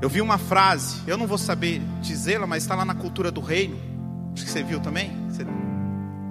Eu 0.00 0.08
vi 0.08 0.20
uma 0.20 0.38
frase, 0.38 1.02
eu 1.08 1.16
não 1.16 1.26
vou 1.26 1.38
saber 1.38 1.82
dizê-la, 2.00 2.46
mas 2.46 2.62
está 2.62 2.76
lá 2.76 2.84
na 2.84 2.94
cultura 2.94 3.32
do 3.32 3.40
reino. 3.40 3.76
Acho 4.32 4.44
que 4.44 4.50
você 4.50 4.62
viu 4.62 4.78
também. 4.78 5.10
Você 5.28 5.44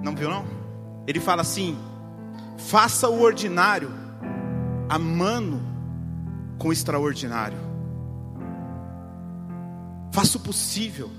não 0.02 0.14
viu 0.14 0.30
não? 0.30 0.46
Ele 1.06 1.20
fala 1.20 1.42
assim: 1.42 1.76
Faça 2.58 3.08
o 3.08 3.22
ordinário 3.22 3.90
amando 4.88 5.62
com 6.58 6.68
o 6.68 6.72
extraordinário. 6.72 7.58
Faça 10.12 10.36
o 10.36 10.40
possível. 10.40 11.10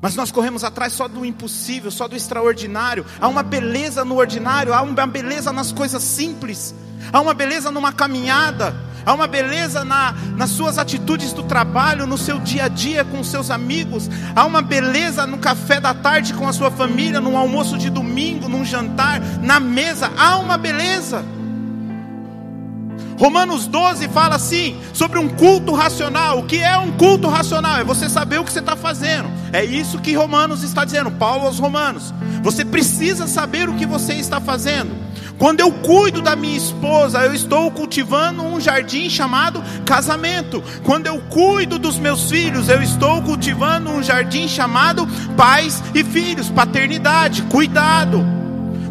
Mas 0.00 0.14
nós 0.14 0.30
corremos 0.30 0.64
atrás 0.64 0.92
só 0.92 1.08
do 1.08 1.24
impossível, 1.24 1.90
só 1.90 2.06
do 2.06 2.16
extraordinário. 2.16 3.06
Há 3.20 3.28
uma 3.28 3.42
beleza 3.42 4.04
no 4.04 4.16
ordinário, 4.16 4.74
há 4.74 4.82
uma 4.82 5.06
beleza 5.06 5.52
nas 5.52 5.72
coisas 5.72 6.02
simples, 6.02 6.74
há 7.12 7.20
uma 7.20 7.32
beleza 7.32 7.70
numa 7.70 7.92
caminhada, 7.92 8.74
há 9.06 9.14
uma 9.14 9.28
beleza 9.28 9.84
na, 9.84 10.12
nas 10.36 10.50
suas 10.50 10.76
atitudes 10.76 11.32
do 11.32 11.44
trabalho, 11.44 12.06
no 12.06 12.18
seu 12.18 12.40
dia 12.40 12.64
a 12.64 12.68
dia 12.68 13.04
com 13.04 13.22
seus 13.22 13.52
amigos, 13.52 14.10
há 14.34 14.44
uma 14.44 14.60
beleza 14.60 15.24
no 15.26 15.38
café 15.38 15.80
da 15.80 15.94
tarde 15.94 16.34
com 16.34 16.48
a 16.48 16.52
sua 16.52 16.72
família, 16.72 17.20
no 17.20 17.36
almoço 17.36 17.78
de 17.78 17.88
domingo, 17.88 18.48
num 18.48 18.64
jantar, 18.64 19.20
na 19.40 19.60
mesa, 19.60 20.10
há 20.18 20.36
uma 20.38 20.58
beleza. 20.58 21.24
Romanos 23.18 23.66
12 23.66 24.08
fala 24.08 24.34
assim 24.34 24.78
sobre 24.92 25.18
um 25.18 25.28
culto 25.28 25.72
racional. 25.72 26.40
O 26.40 26.42
que 26.44 26.58
é 26.58 26.76
um 26.76 26.92
culto 26.92 27.28
racional? 27.28 27.78
É 27.78 27.84
você 27.84 28.10
saber 28.10 28.38
o 28.38 28.44
que 28.44 28.52
você 28.52 28.58
está 28.58 28.76
fazendo. 28.76 29.30
É 29.56 29.64
isso 29.64 29.98
que 30.00 30.12
Romanos 30.12 30.62
está 30.62 30.84
dizendo, 30.84 31.10
Paulo 31.10 31.46
aos 31.46 31.58
Romanos. 31.58 32.12
Você 32.42 32.62
precisa 32.62 33.26
saber 33.26 33.70
o 33.70 33.74
que 33.74 33.86
você 33.86 34.12
está 34.12 34.38
fazendo. 34.38 34.94
Quando 35.38 35.60
eu 35.60 35.72
cuido 35.72 36.20
da 36.20 36.36
minha 36.36 36.58
esposa, 36.58 37.20
eu 37.20 37.32
estou 37.32 37.70
cultivando 37.70 38.42
um 38.42 38.60
jardim 38.60 39.08
chamado 39.08 39.64
casamento. 39.86 40.62
Quando 40.84 41.06
eu 41.06 41.18
cuido 41.30 41.78
dos 41.78 41.98
meus 41.98 42.28
filhos, 42.28 42.68
eu 42.68 42.82
estou 42.82 43.22
cultivando 43.22 43.88
um 43.88 44.02
jardim 44.02 44.46
chamado 44.46 45.08
pais 45.38 45.82
e 45.94 46.04
filhos, 46.04 46.50
paternidade, 46.50 47.40
cuidado. 47.44 48.22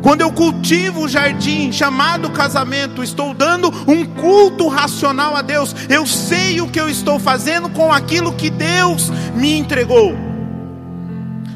Quando 0.02 0.22
eu 0.22 0.32
cultivo 0.32 1.02
o 1.02 1.08
jardim 1.08 1.72
chamado 1.72 2.32
casamento, 2.32 3.04
estou 3.04 3.36
dando 3.36 3.72
um 3.88 4.04
culto 4.04 4.68
racional 4.68 5.36
a 5.36 5.44
Deus. 5.44 5.76
Eu 5.88 6.08
sei 6.08 6.60
o 6.60 6.68
que 6.68 6.80
eu 6.80 6.90
estou 6.90 7.20
fazendo 7.20 7.70
com 7.70 7.94
aquilo 7.94 8.34
que 8.34 8.50
Deus 8.50 9.12
me 9.36 9.56
entregou. 9.60 10.34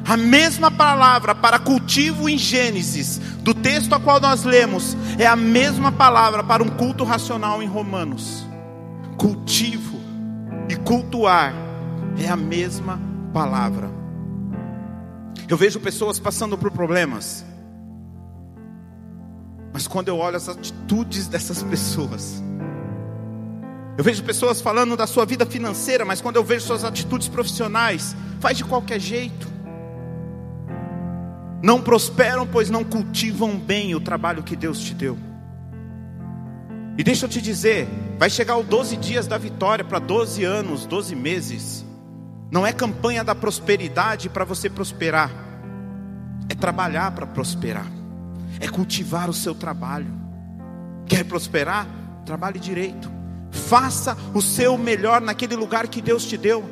A 0.10 0.18
mesma 0.18 0.72
palavra 0.72 1.36
para 1.36 1.60
cultivo 1.60 2.28
em 2.28 2.38
Gênesis, 2.38 3.20
do 3.42 3.54
texto 3.54 3.94
a 3.94 4.00
qual 4.00 4.20
nós 4.20 4.44
lemos, 4.44 4.98
é 5.20 5.28
a 5.28 5.36
mesma 5.36 5.92
palavra 5.92 6.44
para 6.44 6.64
um 6.64 6.70
culto 6.70 7.04
racional 7.04 7.62
em 7.62 7.68
Romanos. 7.68 8.46
Cultivo 9.18 10.00
e 10.68 10.76
cultuar 10.76 11.54
é 12.18 12.28
a 12.28 12.36
mesma 12.36 13.00
palavra. 13.32 13.90
Eu 15.48 15.56
vejo 15.56 15.80
pessoas 15.80 16.20
passando 16.20 16.58
por 16.58 16.72
problemas 16.72 17.46
mas 19.72 19.88
quando 19.88 20.08
eu 20.08 20.18
olho 20.18 20.36
as 20.36 20.50
atitudes 20.50 21.28
dessas 21.28 21.64
pessoas, 21.64 22.44
eu 23.98 24.04
vejo 24.04 24.24
pessoas 24.24 24.62
falando 24.62 24.96
da 24.96 25.06
sua 25.06 25.26
vida 25.26 25.46
financeira, 25.46 26.06
mas 26.06 26.22
quando 26.22 26.38
eu 26.38 26.44
vejo 26.44 26.66
suas 26.66 26.84
atitudes 26.84 27.28
profissionais, 27.28 28.16
faz 28.40 28.58
de 28.58 28.64
qualquer 28.64 29.00
jeito. 29.00 29.49
Não 31.62 31.82
prosperam, 31.82 32.48
pois 32.48 32.70
não 32.70 32.84
cultivam 32.84 33.58
bem 33.58 33.94
o 33.96 34.00
trabalho 34.00 34.44
que 34.44 34.56
Deus 34.56 34.80
te 34.80 34.94
deu. 34.94 35.18
E 36.98 37.04
deixa 37.04 37.26
eu 37.26 37.30
te 37.30 37.42
dizer, 37.42 37.88
vai 38.18 38.30
chegar 38.30 38.58
os 38.58 38.66
12 38.66 38.98
dias 38.98 39.28
da 39.28 39.38
vitória 39.38 39.84
para 39.84 40.00
12 40.00 40.44
anos, 40.44 40.86
12 40.86 41.16
meses. 41.16 41.86
Não 42.52 42.66
é 42.66 42.74
campanha 42.74 43.24
da 43.24 43.36
prosperidade 43.36 44.30
para 44.30 44.44
você 44.44 44.70
prosperar, 44.70 45.32
é 46.50 46.56
trabalhar 46.56 47.12
para 47.12 47.28
prosperar 47.28 48.00
é 48.60 48.68
cultivar 48.68 49.30
o 49.30 49.34
seu 49.34 49.54
trabalho. 49.54 50.12
Quer 51.06 51.24
prosperar? 51.26 51.88
Trabalhe 52.26 52.60
direito. 52.60 53.12
Faça 53.52 54.16
o 54.34 54.42
seu 54.42 54.78
melhor 54.78 55.22
naquele 55.22 55.56
lugar 55.56 55.88
que 55.88 56.02
Deus 56.02 56.26
te 56.26 56.38
deu. 56.38 56.64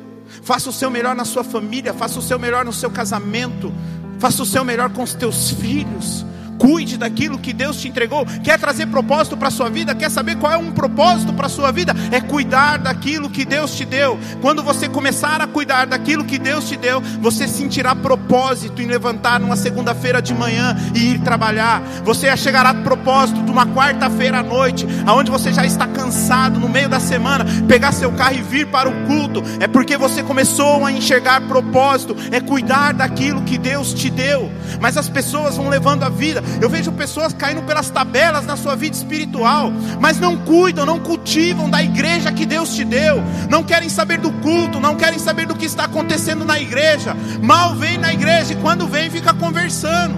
Faça 0.42 0.70
o 0.70 0.72
seu 0.72 0.90
melhor 0.90 1.16
na 1.16 1.24
sua 1.24 1.42
família, 1.42 1.94
faça 1.94 2.18
o 2.18 2.22
seu 2.22 2.38
melhor 2.38 2.64
no 2.64 2.72
seu 2.72 2.90
casamento, 2.90 3.72
faça 4.18 4.42
o 4.42 4.46
seu 4.46 4.64
melhor 4.64 4.90
com 4.90 5.02
os 5.02 5.14
teus 5.14 5.50
filhos. 5.50 6.24
Cuide 6.58 6.96
daquilo 6.98 7.38
que 7.38 7.52
Deus 7.52 7.76
te 7.80 7.88
entregou. 7.88 8.26
Quer 8.42 8.58
trazer 8.58 8.86
propósito 8.86 9.36
para 9.36 9.48
a 9.48 9.50
sua 9.50 9.70
vida? 9.70 9.94
Quer 9.94 10.10
saber 10.10 10.36
qual 10.36 10.52
é 10.52 10.56
um 10.56 10.72
propósito 10.72 11.32
para 11.32 11.46
a 11.46 11.50
sua 11.50 11.70
vida? 11.70 11.94
É 12.10 12.20
cuidar 12.20 12.78
daquilo 12.78 13.30
que 13.30 13.44
Deus 13.44 13.74
te 13.74 13.84
deu. 13.84 14.18
Quando 14.40 14.62
você 14.62 14.88
começar 14.88 15.40
a 15.40 15.46
cuidar 15.46 15.86
daquilo 15.86 16.24
que 16.24 16.38
Deus 16.38 16.68
te 16.68 16.76
deu, 16.76 17.00
você 17.20 17.46
sentirá 17.46 17.94
propósito 17.94 18.82
em 18.82 18.86
levantar 18.86 19.38
numa 19.38 19.56
segunda-feira 19.56 20.20
de 20.20 20.34
manhã 20.34 20.76
e 20.94 21.12
ir 21.12 21.20
trabalhar. 21.20 21.80
Você 22.04 22.34
chegará 22.36 22.70
a 22.70 22.74
propósito 22.74 23.42
de 23.42 23.50
uma 23.50 23.66
quarta-feira 23.66 24.40
à 24.40 24.42
noite, 24.42 24.86
aonde 25.06 25.30
você 25.30 25.52
já 25.52 25.64
está 25.64 25.86
cansado 25.86 26.58
no 26.58 26.68
meio 26.68 26.88
da 26.88 26.98
semana, 26.98 27.44
pegar 27.68 27.92
seu 27.92 28.10
carro 28.12 28.34
e 28.34 28.42
vir 28.42 28.66
para 28.66 28.88
o 28.88 29.06
culto. 29.06 29.42
É 29.60 29.68
porque 29.68 29.96
você 29.96 30.22
começou 30.22 30.84
a 30.84 30.92
enxergar 30.92 31.40
propósito, 31.42 32.16
é 32.32 32.40
cuidar 32.40 32.94
daquilo 32.94 33.42
que 33.42 33.58
Deus 33.58 33.94
te 33.94 34.10
deu. 34.10 34.50
Mas 34.80 34.96
as 34.96 35.08
pessoas 35.08 35.56
vão 35.56 35.68
levando 35.68 36.02
a 36.02 36.08
vida 36.08 36.42
eu 36.60 36.68
vejo 36.68 36.92
pessoas 36.92 37.32
caindo 37.32 37.62
pelas 37.62 37.88
tabelas 37.90 38.44
na 38.44 38.56
sua 38.56 38.74
vida 38.74 38.96
espiritual, 38.96 39.70
mas 40.00 40.18
não 40.18 40.36
cuidam, 40.36 40.84
não 40.84 40.98
cultivam 40.98 41.70
da 41.70 41.82
igreja 41.82 42.32
que 42.32 42.44
Deus 42.44 42.74
te 42.74 42.84
deu, 42.84 43.22
não 43.48 43.62
querem 43.62 43.88
saber 43.88 44.18
do 44.18 44.32
culto, 44.32 44.80
não 44.80 44.96
querem 44.96 45.18
saber 45.18 45.46
do 45.46 45.54
que 45.54 45.66
está 45.66 45.84
acontecendo 45.84 46.44
na 46.44 46.58
igreja. 46.60 47.14
Mal 47.42 47.74
vem 47.74 47.98
na 47.98 48.12
igreja 48.12 48.52
e 48.52 48.56
quando 48.56 48.86
vem 48.86 49.10
fica 49.10 49.32
conversando, 49.32 50.16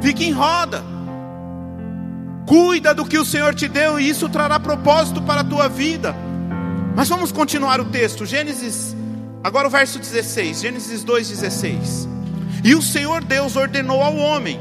fica 0.00 0.22
em 0.22 0.32
roda. 0.32 0.82
Cuida 2.46 2.94
do 2.94 3.04
que 3.04 3.18
o 3.18 3.24
Senhor 3.24 3.54
te 3.54 3.66
deu 3.66 3.98
e 3.98 4.08
isso 4.08 4.28
trará 4.28 4.60
propósito 4.60 5.20
para 5.22 5.40
a 5.40 5.44
tua 5.44 5.68
vida. 5.68 6.14
Mas 6.94 7.08
vamos 7.08 7.30
continuar 7.30 7.80
o 7.80 7.84
texto, 7.84 8.24
Gênesis, 8.24 8.96
agora 9.42 9.68
o 9.68 9.70
verso 9.70 9.98
16, 9.98 10.60
Gênesis 10.60 11.04
2,16. 11.04 12.15
E 12.64 12.74
o 12.74 12.82
Senhor 12.82 13.22
Deus 13.24 13.56
ordenou 13.56 14.02
ao 14.02 14.16
homem: 14.16 14.60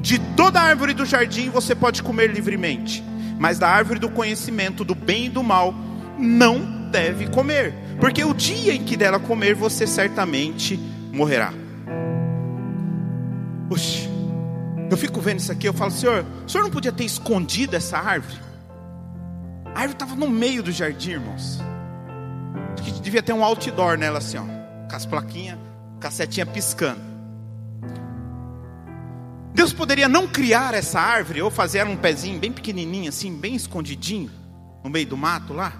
de 0.00 0.18
toda 0.18 0.60
árvore 0.60 0.94
do 0.94 1.04
jardim 1.04 1.50
você 1.50 1.74
pode 1.74 2.02
comer 2.02 2.30
livremente, 2.30 3.02
mas 3.38 3.58
da 3.58 3.68
árvore 3.68 3.98
do 3.98 4.08
conhecimento 4.08 4.84
do 4.84 4.94
bem 4.94 5.26
e 5.26 5.28
do 5.28 5.42
mal 5.42 5.74
não 6.18 6.90
deve 6.90 7.28
comer, 7.28 7.74
porque 8.00 8.24
o 8.24 8.34
dia 8.34 8.74
em 8.74 8.84
que 8.84 8.96
dela 8.96 9.18
comer 9.18 9.54
você 9.54 9.86
certamente 9.86 10.78
morrerá. 11.12 11.52
Puxa, 13.68 14.08
eu 14.90 14.96
fico 14.96 15.20
vendo 15.20 15.38
isso 15.38 15.52
aqui, 15.52 15.68
eu 15.68 15.72
falo, 15.72 15.90
Senhor, 15.90 16.24
o 16.44 16.48
Senhor 16.48 16.64
não 16.64 16.70
podia 16.70 16.92
ter 16.92 17.04
escondido 17.04 17.76
essa 17.76 17.98
árvore? 17.98 18.40
A 19.66 19.80
árvore 19.80 19.92
estava 19.92 20.16
no 20.16 20.28
meio 20.28 20.62
do 20.62 20.72
jardim, 20.72 21.12
irmãos. 21.12 21.60
Acho 22.74 22.82
que 22.82 23.00
devia 23.00 23.22
ter 23.22 23.32
um 23.32 23.44
outdoor 23.44 23.96
nela 23.96 24.18
assim, 24.18 24.38
ó, 24.38 24.42
com 24.88 24.96
as 24.96 25.06
plaquinhas, 25.06 25.58
cassetinha 26.00 26.44
piscando. 26.44 27.09
Deus 29.52 29.72
poderia 29.72 30.08
não 30.08 30.28
criar 30.28 30.74
essa 30.74 31.00
árvore 31.00 31.42
ou 31.42 31.50
fazer 31.50 31.86
um 31.86 31.96
pezinho 31.96 32.38
bem 32.38 32.52
pequenininho, 32.52 33.08
assim, 33.08 33.34
bem 33.34 33.54
escondidinho, 33.54 34.30
no 34.82 34.90
meio 34.90 35.06
do 35.06 35.16
mato 35.16 35.52
lá? 35.52 35.72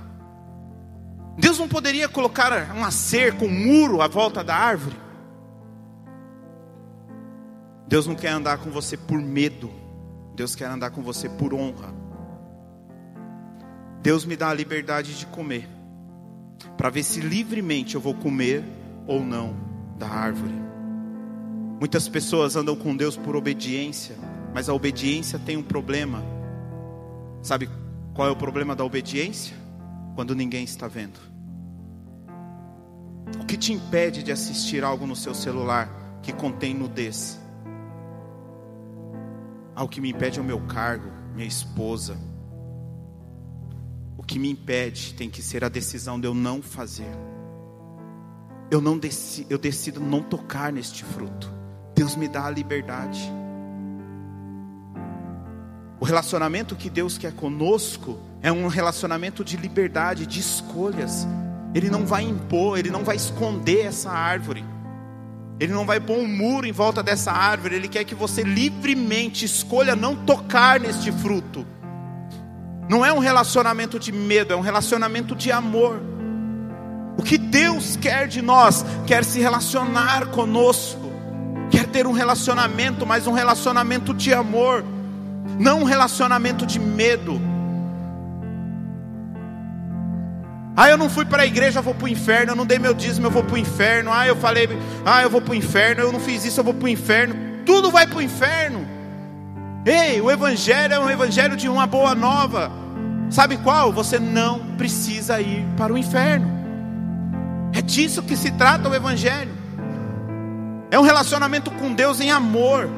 Deus 1.39 1.59
não 1.59 1.69
poderia 1.69 2.09
colocar 2.09 2.75
uma 2.75 2.91
cerca, 2.91 3.45
um 3.45 3.49
muro 3.49 4.03
à 4.03 4.09
volta 4.09 4.43
da 4.43 4.55
árvore? 4.55 4.97
Deus 7.87 8.07
não 8.07 8.15
quer 8.15 8.29
andar 8.29 8.59
com 8.59 8.71
você 8.71 8.97
por 8.97 9.21
medo, 9.21 9.71
Deus 10.35 10.55
quer 10.55 10.67
andar 10.67 10.91
com 10.91 11.03
você 11.03 11.29
por 11.29 11.55
honra. 11.55 11.95
Deus 14.03 14.25
me 14.25 14.37
dá 14.37 14.49
a 14.51 14.55
liberdade 14.55 15.19
de 15.19 15.27
comer, 15.27 15.69
para 16.77 16.91
ver 16.91 17.03
se 17.03 17.21
livremente 17.21 17.95
eu 17.95 18.01
vou 18.01 18.15
comer 18.15 18.65
ou 19.07 19.25
não 19.25 19.55
da 19.99 20.09
árvore. 20.09 20.70
Muitas 21.81 22.07
pessoas 22.07 22.57
andam 22.57 22.77
com 22.77 22.95
Deus 22.95 23.17
por 23.17 23.35
obediência, 23.35 24.15
mas 24.53 24.69
a 24.69 24.75
obediência 24.75 25.39
tem 25.39 25.57
um 25.57 25.63
problema. 25.63 26.23
Sabe 27.43 27.71
qual 28.13 28.29
é 28.29 28.31
o 28.31 28.37
problema 28.37 28.77
da 28.77 28.85
obediência? 28.85 29.57
Quando 30.15 30.35
ninguém 30.35 30.63
está 30.63 30.87
vendo. 30.87 31.19
O 33.41 33.47
que 33.47 33.57
te 33.57 33.73
impede 33.73 34.23
de 34.23 34.31
assistir 34.31 34.85
algo 34.85 35.07
no 35.07 35.17
seu 35.17 35.35
celular 35.35 35.89
que 36.23 36.35
contém 36.35 36.75
nudez? 36.75 37.41
Ah, 39.75 39.83
o 39.83 39.89
que 39.89 40.03
me 40.03 40.11
impede 40.11 40.39
é 40.39 40.43
o 40.43 40.45
meu 40.45 40.61
cargo, 40.67 41.11
minha 41.35 41.49
esposa. 41.49 42.15
O 44.19 44.23
que 44.23 44.39
me 44.39 44.51
impede 44.51 45.15
tem 45.15 45.31
que 45.31 45.41
ser 45.41 45.65
a 45.65 45.69
decisão 45.71 46.21
de 46.21 46.27
eu 46.27 46.35
não 46.35 46.61
fazer. 46.61 47.11
Eu 48.71 48.83
não 48.83 48.99
decido, 48.99 49.47
eu 49.51 49.57
decido 49.57 49.99
não 49.99 50.23
tocar 50.23 50.71
neste 50.71 51.05
fruto. 51.05 51.60
Deus 52.01 52.17
me 52.17 52.29
dá 52.29 52.47
a 52.47 52.51
liberdade. 52.51 53.31
O 56.01 56.05
relacionamento 56.07 56.75
que 56.75 56.89
Deus 56.89 57.19
quer 57.19 57.31
conosco 57.31 58.19
é 58.41 58.51
um 58.51 58.69
relacionamento 58.69 59.45
de 59.45 59.59
liberdade, 59.59 60.27
de 60.27 60.41
escolhas. 60.41 61.29
Ele 61.75 61.91
não 61.91 62.07
vai 62.07 62.23
impor, 62.23 62.79
ele 62.79 62.89
não 62.89 63.05
vai 63.05 63.17
esconder 63.17 63.85
essa 63.85 64.11
árvore. 64.11 64.65
Ele 65.61 65.75
não 65.75 65.85
vai 65.85 66.01
pôr 66.01 66.17
um 66.17 66.27
muro 66.27 66.67
em 66.67 66.73
volta 66.73 67.03
dessa 67.03 67.33
árvore. 67.33 67.75
Ele 67.75 67.87
quer 67.87 68.05
que 68.05 68.15
você 68.15 68.45
livremente 68.45 69.45
escolha 69.45 69.95
não 69.95 70.17
tocar 70.17 70.81
neste 70.81 71.13
fruto. 71.13 71.67
Não 72.89 73.05
é 73.05 73.13
um 73.13 73.19
relacionamento 73.19 73.99
de 73.99 74.11
medo, 74.11 74.55
é 74.55 74.57
um 74.57 74.63
relacionamento 74.63 75.37
de 75.37 75.53
amor. 75.53 76.01
O 77.19 77.23
que 77.23 77.37
Deus 77.37 77.95
quer 77.97 78.27
de 78.27 78.41
nós, 78.41 78.87
quer 79.07 79.23
se 79.23 79.39
relacionar 79.39 80.29
conosco 80.29 81.10
quer 81.71 81.87
ter 81.87 82.07
um 82.07 82.13
relacionamento, 82.13 83.07
mas 83.07 83.27
um 83.27 83.33
relacionamento 83.33 84.13
de 84.13 84.35
amor, 84.35 84.85
não 85.59 85.81
um 85.81 85.85
relacionamento 85.85 86.67
de 86.67 86.79
medo. 86.79 87.41
Ah, 90.77 90.89
eu 90.89 90.97
não 90.97 91.11
fui 91.11 91.25
para 91.25 91.43
a 91.43 91.47
igreja, 91.47 91.81
eu 91.81 91.83
vou 91.83 91.95
para 91.95 92.07
o 92.07 92.09
inferno. 92.09 92.53
Eu 92.53 92.57
não 92.57 92.65
dei 92.65 92.79
meu 92.79 92.95
dízimo, 92.95 93.27
eu 93.27 93.31
vou 93.31 93.45
para 93.45 93.55
o 93.55 93.59
inferno. 93.59 94.11
Ah, 94.13 94.27
eu 94.27 94.35
falei, 94.37 94.69
ah, 95.05 95.23
eu 95.23 95.29
vou 95.29 95.41
para 95.41 95.53
o 95.53 95.55
inferno. 95.55 96.03
Eu 96.03 96.13
não 96.13 96.21
fiz 96.21 96.45
isso, 96.45 96.59
eu 96.61 96.65
vou 96.65 96.73
para 96.73 96.87
o 96.87 96.89
inferno. 96.89 97.35
Tudo 97.67 97.91
vai 97.91 98.07
para 98.07 98.19
o 98.19 98.23
inferno. 98.23 98.89
Ei, 99.85 100.21
o 100.21 100.31
evangelho 100.31 100.95
é 100.95 100.99
um 100.99 101.11
evangelho 101.11 101.57
de 101.57 101.69
uma 101.69 101.87
boa 101.87 102.15
nova. 102.15 102.71
Sabe 103.29 103.57
qual? 103.59 103.93
Você 103.93 104.19
não 104.19 104.75
precisa 104.77 105.41
ir 105.41 105.67
para 105.77 105.93
o 105.93 105.99
inferno. 105.99 106.51
É 107.73 107.83
disso 107.83 108.23
que 108.23 108.37
se 108.37 108.51
trata 108.51 108.89
o 108.89 108.95
evangelho. 108.95 109.60
É 110.91 110.99
um 110.99 111.03
relacionamento 111.03 111.71
com 111.71 111.95
Deus 111.95 112.21
em 112.21 112.31
amor. 112.31 112.89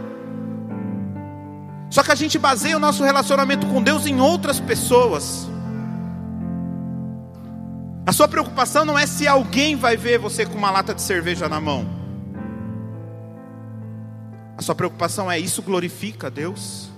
Só 1.91 2.03
que 2.03 2.11
a 2.11 2.15
gente 2.15 2.39
baseia 2.39 2.77
o 2.77 2.81
nosso 2.81 3.05
relacionamento 3.05 3.67
com 3.67 3.83
Deus 3.83 4.07
em 4.07 4.19
outras 4.19 4.59
pessoas. 4.59 5.47
A 8.07 8.13
sua 8.13 8.27
preocupação 8.27 8.85
não 8.85 8.99
é 8.99 9.07
se 9.07 9.29
alguém 9.29 9.77
vai 9.77 9.97
ver 9.97 10.19
você 10.19 10.47
com 10.47 10.57
uma 10.57 10.71
lata 10.71 10.95
de 10.95 11.03
cerveja 11.03 11.49
na 11.49 11.61
mão. 11.61 11.87
A 14.57 14.63
sua 14.63 14.75
preocupação 14.75 15.31
é: 15.31 15.39
isso 15.39 15.63
glorifica 15.63 16.29
a 16.29 16.31
Deus? 16.31 16.91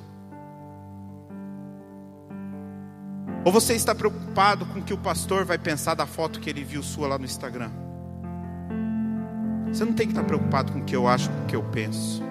Ou 3.45 3.53
você 3.53 3.75
está 3.75 3.95
preocupado 3.95 4.65
com 4.65 4.79
o 4.79 4.83
que 4.83 4.95
o 4.95 4.99
pastor 4.99 5.45
vai 5.45 5.59
pensar 5.59 5.95
da 5.95 6.07
foto 6.07 6.41
que 6.41 6.49
ele 6.49 6.65
viu 6.65 6.83
sua 6.83 7.09
lá 7.09 7.19
no 7.19 7.25
Instagram? 7.25 7.84
Você 9.75 9.85
não 9.85 9.93
tem 9.93 10.07
que 10.07 10.13
estar 10.13 10.23
preocupado 10.23 10.71
com 10.71 10.79
o 10.79 10.85
que 10.85 10.95
eu 10.95 11.09
acho, 11.09 11.29
com 11.29 11.43
o 11.43 11.47
que 11.47 11.57
eu 11.57 11.63
penso. 11.65 12.23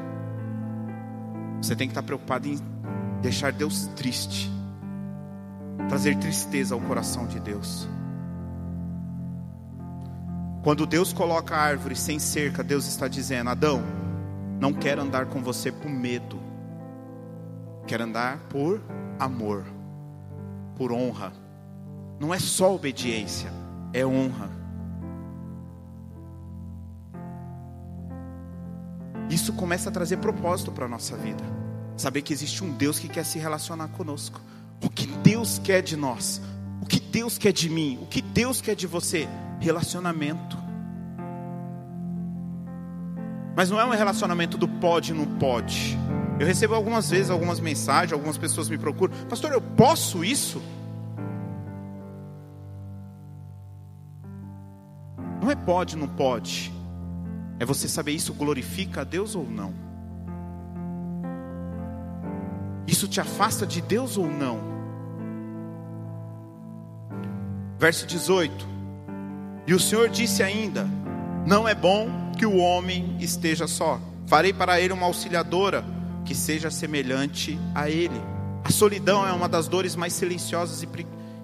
Você 1.62 1.76
tem 1.76 1.90
que 1.90 1.92
estar 1.92 2.02
preocupado 2.02 2.48
em 2.48 2.58
deixar 3.22 3.52
Deus 3.52 3.88
triste, 3.98 4.50
trazer 5.90 6.16
tristeza 6.16 6.74
ao 6.74 6.80
coração 6.80 7.28
de 7.28 7.42
Deus. 7.42 7.86
Quando 10.64 10.86
Deus 10.86 11.12
coloca 11.12 11.54
a 11.54 11.60
árvore 11.60 11.98
sem 11.98 12.18
cerca, 12.18 12.64
Deus 12.64 12.88
está 12.88 13.10
dizendo: 13.10 13.50
Adão, 13.50 13.84
não 14.58 14.72
quero 14.72 15.02
andar 15.02 15.26
com 15.26 15.44
você 15.44 15.70
por 15.70 15.92
medo, 15.92 16.40
quero 17.86 18.06
andar 18.06 18.38
por 18.50 18.82
amor, 19.20 19.66
por 20.78 20.94
honra. 20.94 21.34
Não 22.22 22.34
é 22.34 22.40
só 22.40 22.74
obediência, 22.74 23.52
é 23.92 24.06
honra. 24.06 24.63
Isso 29.34 29.52
começa 29.54 29.90
a 29.90 29.92
trazer 29.92 30.18
propósito 30.18 30.72
para 30.72 30.86
a 30.86 30.88
nossa 30.88 31.18
vida. 31.18 31.44
Saber 31.98 32.22
que 32.22 32.32
existe 32.32 32.64
um 32.64 32.72
Deus 32.72 33.00
que 33.00 33.08
quer 33.10 33.26
se 33.26 33.40
relacionar 33.40 33.88
conosco. 33.88 34.40
O 34.84 34.90
que 34.90 35.08
Deus 35.08 35.58
quer 35.58 35.82
de 35.82 35.98
nós, 35.98 36.40
o 36.80 36.86
que 36.86 37.00
Deus 37.00 37.38
quer 37.40 37.52
de 37.52 37.68
mim, 37.68 37.98
o 38.00 38.06
que 38.06 38.22
Deus 38.22 38.62
quer 38.62 38.76
de 38.76 38.86
você 38.86 39.28
relacionamento. 39.60 40.56
Mas 43.56 43.72
não 43.72 43.80
é 43.80 43.86
um 43.86 43.90
relacionamento 43.90 44.56
do 44.56 44.68
pode 44.68 45.14
não 45.14 45.26
pode. 45.26 45.98
Eu 46.40 46.46
recebo 46.46 46.76
algumas 46.76 47.10
vezes 47.10 47.32
algumas 47.32 47.60
mensagens, 47.60 48.14
algumas 48.14 48.38
pessoas 48.38 48.70
me 48.70 48.78
procuram, 48.78 49.16
pastor, 49.28 49.52
eu 49.52 49.62
posso 49.62 50.24
isso? 50.24 50.62
Não 55.42 55.50
é 55.50 55.56
pode, 55.56 55.98
não 55.98 56.08
pode. 56.08 56.83
É 57.64 57.66
você 57.66 57.88
saber 57.88 58.12
isso 58.12 58.34
glorifica 58.34 59.00
a 59.00 59.04
Deus 59.06 59.36
ou 59.36 59.50
não. 59.50 59.74
Isso 62.86 63.08
te 63.08 63.22
afasta 63.22 63.66
de 63.66 63.82
Deus 63.82 64.18
ou 64.18 64.28
não? 64.30 64.60
Verso 67.80 68.06
18. 68.06 68.68
E 69.66 69.74
o 69.74 69.80
Senhor 69.80 70.10
disse 70.10 70.44
ainda: 70.44 70.86
Não 71.48 71.66
é 71.66 71.74
bom 71.74 72.10
que 72.38 72.46
o 72.46 72.58
homem 72.58 73.16
esteja 73.22 73.66
só. 73.66 73.98
Farei 74.28 74.52
para 74.52 74.82
ele 74.82 74.92
uma 74.92 75.06
auxiliadora 75.06 75.86
que 76.26 76.36
seja 76.36 76.70
semelhante 76.70 77.58
a 77.74 77.90
ele. 77.90 78.20
A 78.66 78.72
solidão 78.74 79.26
é 79.26 79.32
uma 79.32 79.48
das 79.48 79.70
dores 79.70 79.96
mais 79.96 80.12
silenciosas 80.12 80.86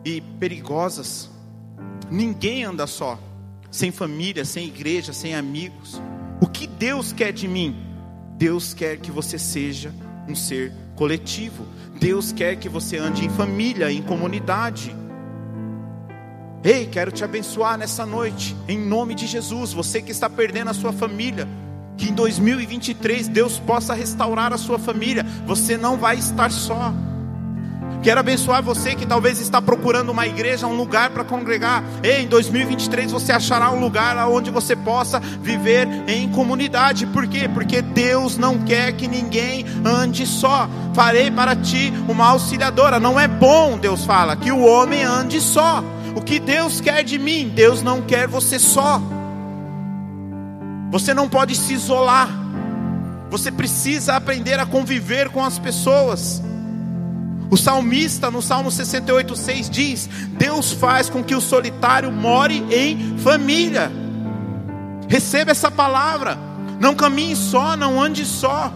e 0.03 0.21
perigosas. 0.37 1.29
Ninguém 2.11 2.65
anda 2.65 2.85
só, 2.87 3.17
sem 3.71 3.91
família, 3.91 4.45
sem 4.45 4.67
igreja, 4.67 5.13
sem 5.13 5.35
amigos. 5.35 6.01
O 6.41 6.47
que 6.47 6.65
Deus 6.67 7.11
quer 7.13 7.31
de 7.31 7.47
mim? 7.47 7.75
Deus 8.37 8.73
quer 8.73 8.97
que 8.97 9.11
você 9.11 9.37
seja 9.37 9.93
um 10.27 10.35
ser 10.35 10.71
coletivo. 10.95 11.65
Deus 11.99 12.31
quer 12.31 12.55
que 12.55 12.69
você 12.69 12.97
ande 12.97 13.25
em 13.25 13.29
família, 13.29 13.91
em 13.91 14.01
comunidade. 14.01 14.95
Ei, 16.63 16.85
quero 16.87 17.11
te 17.11 17.23
abençoar 17.23 17.77
nessa 17.77 18.05
noite, 18.05 18.55
em 18.67 18.77
nome 18.77 19.15
de 19.15 19.27
Jesus. 19.27 19.73
Você 19.73 20.01
que 20.01 20.11
está 20.11 20.29
perdendo 20.29 20.69
a 20.69 20.73
sua 20.73 20.91
família, 20.91 21.47
que 21.97 22.09
em 22.09 22.13
2023 22.13 23.27
Deus 23.27 23.59
possa 23.59 23.93
restaurar 23.93 24.53
a 24.53 24.57
sua 24.57 24.79
família. 24.79 25.23
Você 25.45 25.77
não 25.77 25.97
vai 25.97 26.17
estar 26.17 26.51
só. 26.51 26.93
Quero 28.01 28.21
abençoar 28.21 28.63
você 28.63 28.95
que 28.95 29.05
talvez 29.05 29.41
está 29.41 29.61
procurando 29.61 30.09
uma 30.09 30.25
igreja, 30.25 30.65
um 30.65 30.75
lugar 30.75 31.09
para 31.09 31.25
congregar. 31.25 31.83
Ei, 32.01 32.23
em 32.23 32.27
2023 32.27 33.11
você 33.11 33.33
achará 33.33 33.71
um 33.71 33.79
lugar 33.79 34.15
onde 34.29 34.49
você 34.49 34.73
possa 34.73 35.19
viver 35.19 35.85
em 36.07 36.29
comunidade. 36.29 37.05
Por 37.07 37.27
quê? 37.27 37.49
Porque 37.53 37.81
Deus 37.81 38.37
não 38.37 38.59
quer 38.59 38.93
que 38.93 39.05
ninguém 39.05 39.65
ande 39.83 40.25
só. 40.25 40.69
Farei 40.93 41.29
para 41.29 41.57
ti 41.57 41.93
uma 42.07 42.27
auxiliadora. 42.27 43.01
Não 43.01 43.19
é 43.19 43.27
bom, 43.27 43.77
Deus 43.77 44.05
fala, 44.05 44.37
que 44.37 44.51
o 44.51 44.63
homem 44.65 45.03
ande 45.03 45.41
só. 45.41 45.83
O 46.15 46.21
que 46.21 46.39
Deus 46.39 46.79
quer 46.79 47.03
de 47.03 47.19
mim, 47.19 47.51
Deus 47.53 47.83
não 47.83 48.01
quer 48.01 48.27
você 48.27 48.57
só. 48.57 49.01
Você 50.89 51.13
não 51.13 51.27
pode 51.27 51.53
se 51.53 51.73
isolar. 51.73 52.29
Você 53.29 53.51
precisa 53.51 54.15
aprender 54.15 54.57
a 54.57 54.65
conviver 54.65 55.29
com 55.29 55.43
as 55.43 55.59
pessoas. 55.59 56.41
O 57.49 57.57
salmista 57.57 58.29
no 58.29 58.41
Salmo 58.41 58.69
68,6 58.69 59.69
diz: 59.69 60.07
Deus 60.37 60.71
faz 60.71 61.09
com 61.09 61.23
que 61.23 61.33
o 61.33 61.41
solitário 61.41 62.11
more 62.11 62.63
em 62.71 63.17
família. 63.17 63.91
Receba 65.07 65.51
essa 65.51 65.71
palavra. 65.71 66.37
Não 66.79 66.93
caminhe 66.93 67.35
só, 67.35 67.75
não 67.75 68.01
ande 68.01 68.25
só. 68.25 68.71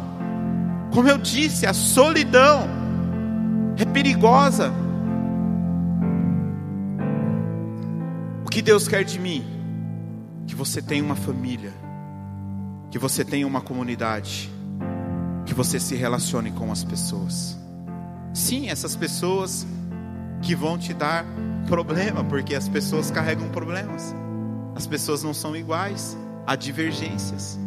Como 0.92 1.08
eu 1.08 1.18
disse, 1.18 1.66
a 1.66 1.74
solidão 1.74 2.68
é 3.78 3.86
perigosa. 3.86 4.74
O 8.46 8.50
que 8.50 8.62
Deus 8.62 8.88
quer 8.88 9.04
de 9.04 9.20
mim? 9.20 9.46
Que 10.48 10.56
você 10.56 10.82
tenha 10.82 11.04
uma 11.04 11.16
família, 11.16 11.74
que 12.92 13.00
você 13.00 13.24
tenha 13.24 13.48
uma 13.48 13.62
comunidade, 13.62 14.52
que 15.46 15.54
você 15.54 15.80
se 15.80 15.96
relacione 15.96 16.52
com 16.52 16.72
as 16.72 16.84
pessoas. 16.84 17.63
Sim, 18.34 18.70
essas 18.70 18.96
pessoas 18.96 19.66
que 20.42 20.56
vão 20.56 20.78
te 20.78 20.94
dar 20.94 21.24
problema, 21.68 22.24
porque 22.24 22.56
as 22.56 22.68
pessoas 22.68 23.12
carregam 23.12 23.48
problemas. 23.50 24.14
As 24.76 24.88
pessoas 24.88 25.22
não 25.22 25.34
são 25.34 25.56
iguais, 25.56 26.18
há 26.46 26.56
divergências. 26.56 27.60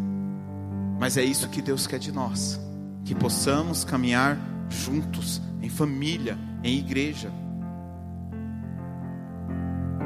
Mas 0.99 1.17
é 1.17 1.23
isso 1.23 1.49
que 1.49 1.63
Deus 1.63 1.87
quer 1.87 1.99
de 1.99 2.11
nós, 2.11 2.61
que 3.05 3.15
possamos 3.15 3.85
caminhar 3.85 4.39
juntos, 4.69 5.41
em 5.63 5.69
família, 5.69 6.37
em 6.65 6.79
igreja. 6.79 7.31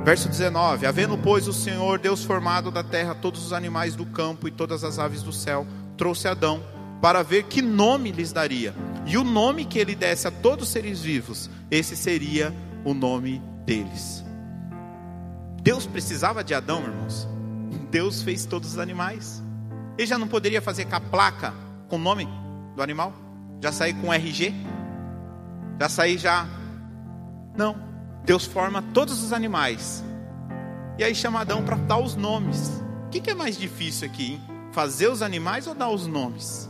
Verso 0.04 0.28
19: 0.28 0.86
Havendo, 0.86 1.16
pois, 1.16 1.48
o 1.48 1.52
Senhor 1.52 1.98
Deus 1.98 2.22
formado 2.22 2.70
da 2.70 2.82
terra 2.82 3.14
todos 3.14 3.46
os 3.46 3.52
animais 3.52 3.96
do 3.96 4.04
campo 4.04 4.46
e 4.46 4.50
todas 4.50 4.84
as 4.84 4.98
aves 4.98 5.22
do 5.22 5.32
céu, 5.32 5.66
trouxe 5.96 6.28
Adão 6.28 6.62
para 7.00 7.22
ver 7.22 7.44
que 7.44 7.62
nome 7.62 8.12
lhes 8.12 8.32
daria. 8.32 8.74
E 9.06 9.16
o 9.16 9.24
nome 9.24 9.64
que 9.64 9.78
ele 9.78 9.94
desse 9.94 10.28
a 10.28 10.30
todos 10.30 10.66
os 10.66 10.72
seres 10.72 11.00
vivos, 11.00 11.50
esse 11.70 11.96
seria 11.96 12.54
o 12.84 12.94
nome 12.94 13.42
deles. 13.64 14.24
Deus 15.62 15.86
precisava 15.86 16.44
de 16.44 16.54
Adão, 16.54 16.82
irmãos. 16.82 17.28
Deus 17.90 18.22
fez 18.22 18.44
todos 18.46 18.72
os 18.72 18.78
animais. 18.78 19.42
Ele 19.98 20.06
já 20.06 20.16
não 20.16 20.28
poderia 20.28 20.62
fazer 20.62 20.86
com 20.86 20.96
a 20.96 21.00
placa 21.00 21.52
com 21.88 21.96
o 21.96 21.98
nome 21.98 22.28
do 22.76 22.82
animal? 22.82 23.12
Já 23.60 23.72
sair 23.72 23.94
com 23.94 24.12
RG? 24.12 24.54
Já 25.78 25.88
sair 25.88 26.18
já. 26.18 26.46
Não. 27.56 27.76
Deus 28.24 28.46
forma 28.46 28.82
todos 28.94 29.22
os 29.22 29.32
animais. 29.32 30.04
E 30.98 31.04
aí 31.04 31.14
chama 31.14 31.40
Adão 31.40 31.64
para 31.64 31.76
dar 31.76 31.98
os 31.98 32.14
nomes. 32.14 32.82
O 33.06 33.10
que, 33.10 33.20
que 33.20 33.30
é 33.30 33.34
mais 33.34 33.58
difícil 33.58 34.06
aqui, 34.06 34.32
hein? 34.32 34.40
Fazer 34.72 35.08
os 35.08 35.20
animais 35.20 35.66
ou 35.66 35.74
dar 35.74 35.88
os 35.90 36.06
nomes? 36.06 36.69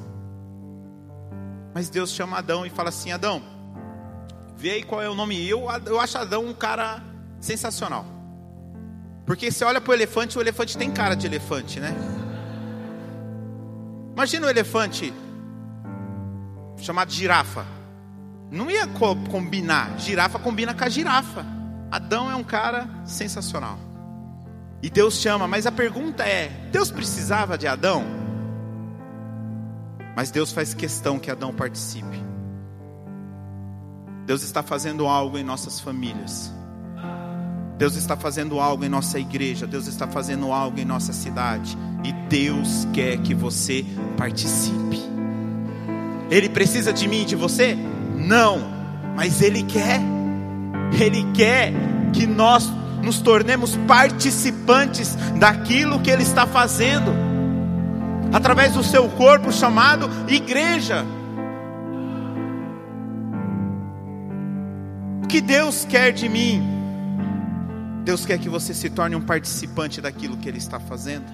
Mas 1.74 1.88
Deus 1.88 2.10
chama 2.10 2.38
Adão 2.38 2.66
e 2.66 2.70
fala 2.70 2.88
assim: 2.88 3.12
Adão, 3.12 3.42
vê 4.56 4.72
aí 4.72 4.82
qual 4.82 5.02
é 5.02 5.08
o 5.08 5.14
nome. 5.14 5.48
Eu, 5.48 5.68
eu 5.86 6.00
acho 6.00 6.18
Adão 6.18 6.44
um 6.44 6.54
cara 6.54 7.02
sensacional. 7.40 8.04
Porque 9.24 9.50
você 9.50 9.64
olha 9.64 9.80
para 9.80 9.90
o 9.90 9.94
elefante, 9.94 10.36
o 10.36 10.40
elefante 10.40 10.76
tem 10.76 10.90
cara 10.90 11.14
de 11.14 11.26
elefante, 11.26 11.78
né? 11.78 11.94
Imagina 14.12 14.46
um 14.46 14.50
elefante 14.50 15.14
chamado 16.78 17.12
girafa. 17.12 17.64
Não 18.50 18.68
ia 18.70 18.86
co 18.86 19.14
combinar. 19.30 19.98
Girafa 19.98 20.38
combina 20.38 20.74
com 20.74 20.84
a 20.84 20.88
girafa. 20.88 21.46
Adão 21.90 22.30
é 22.30 22.34
um 22.34 22.42
cara 22.42 22.88
sensacional. 23.04 23.78
E 24.82 24.90
Deus 24.90 25.14
chama, 25.14 25.46
mas 25.46 25.66
a 25.66 25.72
pergunta 25.72 26.24
é: 26.24 26.48
Deus 26.72 26.90
precisava 26.90 27.56
de 27.56 27.66
Adão? 27.66 28.04
Mas 30.16 30.30
Deus 30.30 30.52
faz 30.52 30.74
questão 30.74 31.18
que 31.18 31.30
Adão 31.30 31.52
participe. 31.52 32.22
Deus 34.26 34.42
está 34.42 34.62
fazendo 34.62 35.06
algo 35.06 35.38
em 35.38 35.44
nossas 35.44 35.80
famílias. 35.80 36.52
Deus 37.76 37.96
está 37.96 38.16
fazendo 38.16 38.60
algo 38.60 38.84
em 38.84 38.88
nossa 38.88 39.18
igreja. 39.18 39.66
Deus 39.66 39.86
está 39.86 40.06
fazendo 40.06 40.52
algo 40.52 40.78
em 40.78 40.84
nossa 40.84 41.12
cidade. 41.12 41.76
E 42.04 42.12
Deus 42.28 42.86
quer 42.92 43.18
que 43.18 43.34
você 43.34 43.84
participe. 44.16 45.00
Ele 46.30 46.48
precisa 46.48 46.92
de 46.92 47.08
mim 47.08 47.22
e 47.22 47.24
de 47.24 47.36
você? 47.36 47.76
Não. 48.16 48.58
Mas 49.16 49.42
Ele 49.42 49.62
quer. 49.62 50.00
Ele 51.00 51.24
quer 51.32 51.72
que 52.12 52.26
nós 52.26 52.70
nos 53.02 53.20
tornemos 53.20 53.76
participantes 53.88 55.16
daquilo 55.38 56.00
que 56.00 56.10
Ele 56.10 56.22
está 56.22 56.46
fazendo, 56.46 57.12
através 58.32 58.72
do 58.72 58.82
seu 58.82 59.08
corpo 59.10 59.52
chamado 59.52 60.08
igreja. 60.28 61.04
O 65.22 65.26
que 65.26 65.40
Deus 65.40 65.84
quer 65.84 66.12
de 66.12 66.28
mim? 66.28 66.62
Deus 68.04 68.24
quer 68.24 68.38
que 68.38 68.48
você 68.48 68.72
se 68.74 68.90
torne 68.90 69.14
um 69.14 69.20
participante 69.20 70.00
daquilo 70.00 70.36
que 70.36 70.48
Ele 70.48 70.58
está 70.58 70.80
fazendo. 70.80 71.26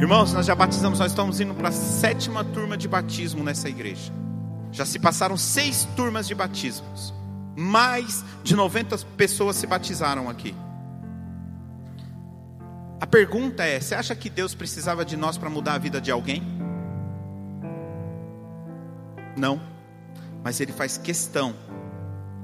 Irmãos, 0.00 0.32
nós 0.32 0.46
já 0.46 0.54
batizamos, 0.54 0.98
nós 0.98 1.12
estamos 1.12 1.40
indo 1.40 1.54
para 1.54 1.68
a 1.68 1.72
sétima 1.72 2.44
turma 2.44 2.76
de 2.76 2.88
batismo 2.88 3.42
nessa 3.44 3.68
igreja. 3.68 4.12
Já 4.72 4.84
se 4.84 4.98
passaram 4.98 5.36
seis 5.36 5.86
turmas 5.96 6.26
de 6.26 6.34
batismos. 6.34 7.14
Mais 7.56 8.24
de 8.42 8.56
90 8.56 8.98
pessoas 9.16 9.56
se 9.56 9.66
batizaram 9.66 10.28
aqui. 10.28 10.54
A 13.04 13.06
pergunta 13.06 13.62
é: 13.62 13.78
você 13.78 13.94
acha 13.94 14.16
que 14.16 14.30
Deus 14.30 14.54
precisava 14.54 15.04
de 15.04 15.14
nós 15.14 15.36
para 15.36 15.50
mudar 15.50 15.74
a 15.74 15.78
vida 15.78 16.00
de 16.00 16.10
alguém? 16.10 16.42
Não, 19.36 19.60
mas 20.42 20.58
Ele 20.58 20.72
faz 20.72 20.96
questão 20.96 21.54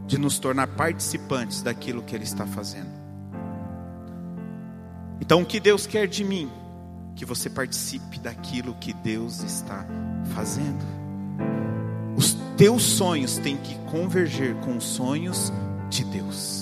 de 0.06 0.18
nos 0.18 0.38
tornar 0.38 0.66
participantes 0.66 1.62
daquilo 1.62 2.02
que 2.02 2.14
Ele 2.14 2.24
está 2.24 2.46
fazendo. 2.46 2.90
Então, 5.18 5.40
o 5.40 5.46
que 5.46 5.58
Deus 5.58 5.86
quer 5.86 6.06
de 6.06 6.22
mim? 6.22 6.50
Que 7.16 7.24
você 7.24 7.48
participe 7.48 8.18
daquilo 8.18 8.74
que 8.74 8.92
Deus 8.92 9.42
está 9.42 9.86
fazendo 10.34 11.00
teus 12.60 12.82
sonhos 12.82 13.38
têm 13.38 13.56
que 13.56 13.74
converger 13.90 14.54
com 14.56 14.76
os 14.76 14.84
sonhos 14.84 15.50
de 15.88 16.04
Deus. 16.04 16.59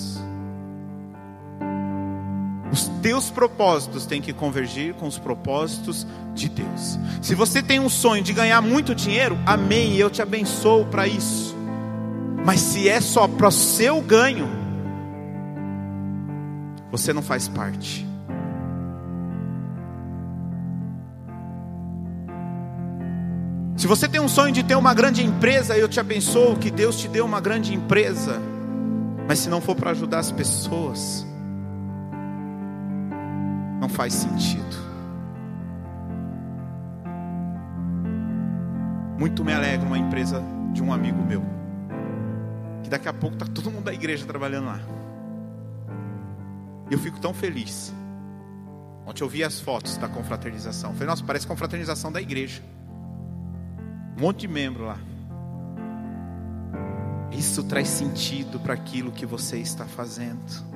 Os 2.71 2.87
teus 3.01 3.31
propósitos 3.31 4.05
têm 4.05 4.21
que 4.21 4.31
convergir 4.31 4.93
com 4.93 5.07
os 5.07 5.17
propósitos 5.17 6.05
de 6.35 6.47
Deus. 6.47 6.99
Se 7.21 7.33
você 7.33 7.63
tem 7.63 7.79
um 7.79 7.89
sonho 7.89 8.21
de 8.21 8.31
ganhar 8.31 8.61
muito 8.61 8.93
dinheiro, 8.93 9.37
amém, 9.45 9.95
eu 9.95 10.09
te 10.09 10.21
abençoo 10.21 10.85
para 10.85 11.07
isso. 11.07 11.55
Mas 12.45 12.59
se 12.59 12.87
é 12.87 13.01
só 13.01 13.27
para 13.27 13.47
o 13.47 13.51
seu 13.51 14.01
ganho, 14.01 14.47
você 16.91 17.11
não 17.11 17.21
faz 17.21 17.47
parte. 17.47 18.07
Se 23.75 23.87
você 23.87 24.09
tem 24.09 24.19
um 24.19 24.27
sonho 24.27 24.51
de 24.51 24.61
ter 24.61 24.75
uma 24.75 24.93
grande 24.93 25.23
empresa, 25.23 25.77
eu 25.77 25.87
te 25.87 25.99
abençoo 25.99 26.57
que 26.57 26.69
Deus 26.69 26.99
te 26.99 27.07
dê 27.07 27.21
uma 27.21 27.39
grande 27.39 27.73
empresa. 27.73 28.39
Mas 29.27 29.39
se 29.39 29.49
não 29.49 29.61
for 29.61 29.73
para 29.73 29.91
ajudar 29.91 30.19
as 30.19 30.31
pessoas, 30.31 31.25
não 33.89 33.95
faz 33.95 34.13
sentido. 34.13 34.77
Muito 39.17 39.43
me 39.43 39.51
alegra 39.51 39.85
uma 39.85 39.97
empresa 39.97 40.41
de 40.71 40.81
um 40.81 40.93
amigo 40.93 41.21
meu, 41.23 41.43
que 42.83 42.89
daqui 42.89 43.09
a 43.09 43.13
pouco 43.13 43.35
está 43.35 43.47
todo 43.47 43.71
mundo 43.71 43.85
da 43.85 43.93
igreja 43.93 44.25
trabalhando 44.25 44.67
lá. 44.67 44.79
Eu 46.89 46.99
fico 46.99 47.19
tão 47.19 47.33
feliz. 47.33 47.93
Ontem 49.05 49.23
eu 49.23 49.29
vi 49.29 49.43
as 49.43 49.59
fotos 49.59 49.97
da 49.97 50.07
confraternização. 50.07 50.93
Falei, 50.93 51.07
nossa, 51.07 51.23
parece 51.23 51.45
confraternização 51.45 52.11
da 52.11 52.21
igreja. 52.21 52.61
Um 54.17 54.21
monte 54.21 54.41
de 54.41 54.47
membro 54.47 54.85
lá. 54.85 54.97
Isso 57.31 57.63
traz 57.63 57.87
sentido 57.87 58.59
para 58.59 58.73
aquilo 58.73 59.11
que 59.11 59.25
você 59.25 59.57
está 59.57 59.85
fazendo. 59.85 60.68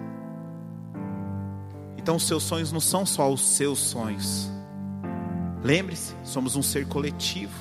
Então, 2.03 2.17
os 2.17 2.27
seus 2.27 2.43
sonhos 2.43 2.69
não 2.69 2.81
são 2.81 3.05
só 3.05 3.31
os 3.31 3.39
seus 3.55 3.79
sonhos. 3.79 4.51
Lembre-se, 5.63 6.13
somos 6.21 6.57
um 6.57 6.61
ser 6.61 6.85
coletivo, 6.85 7.57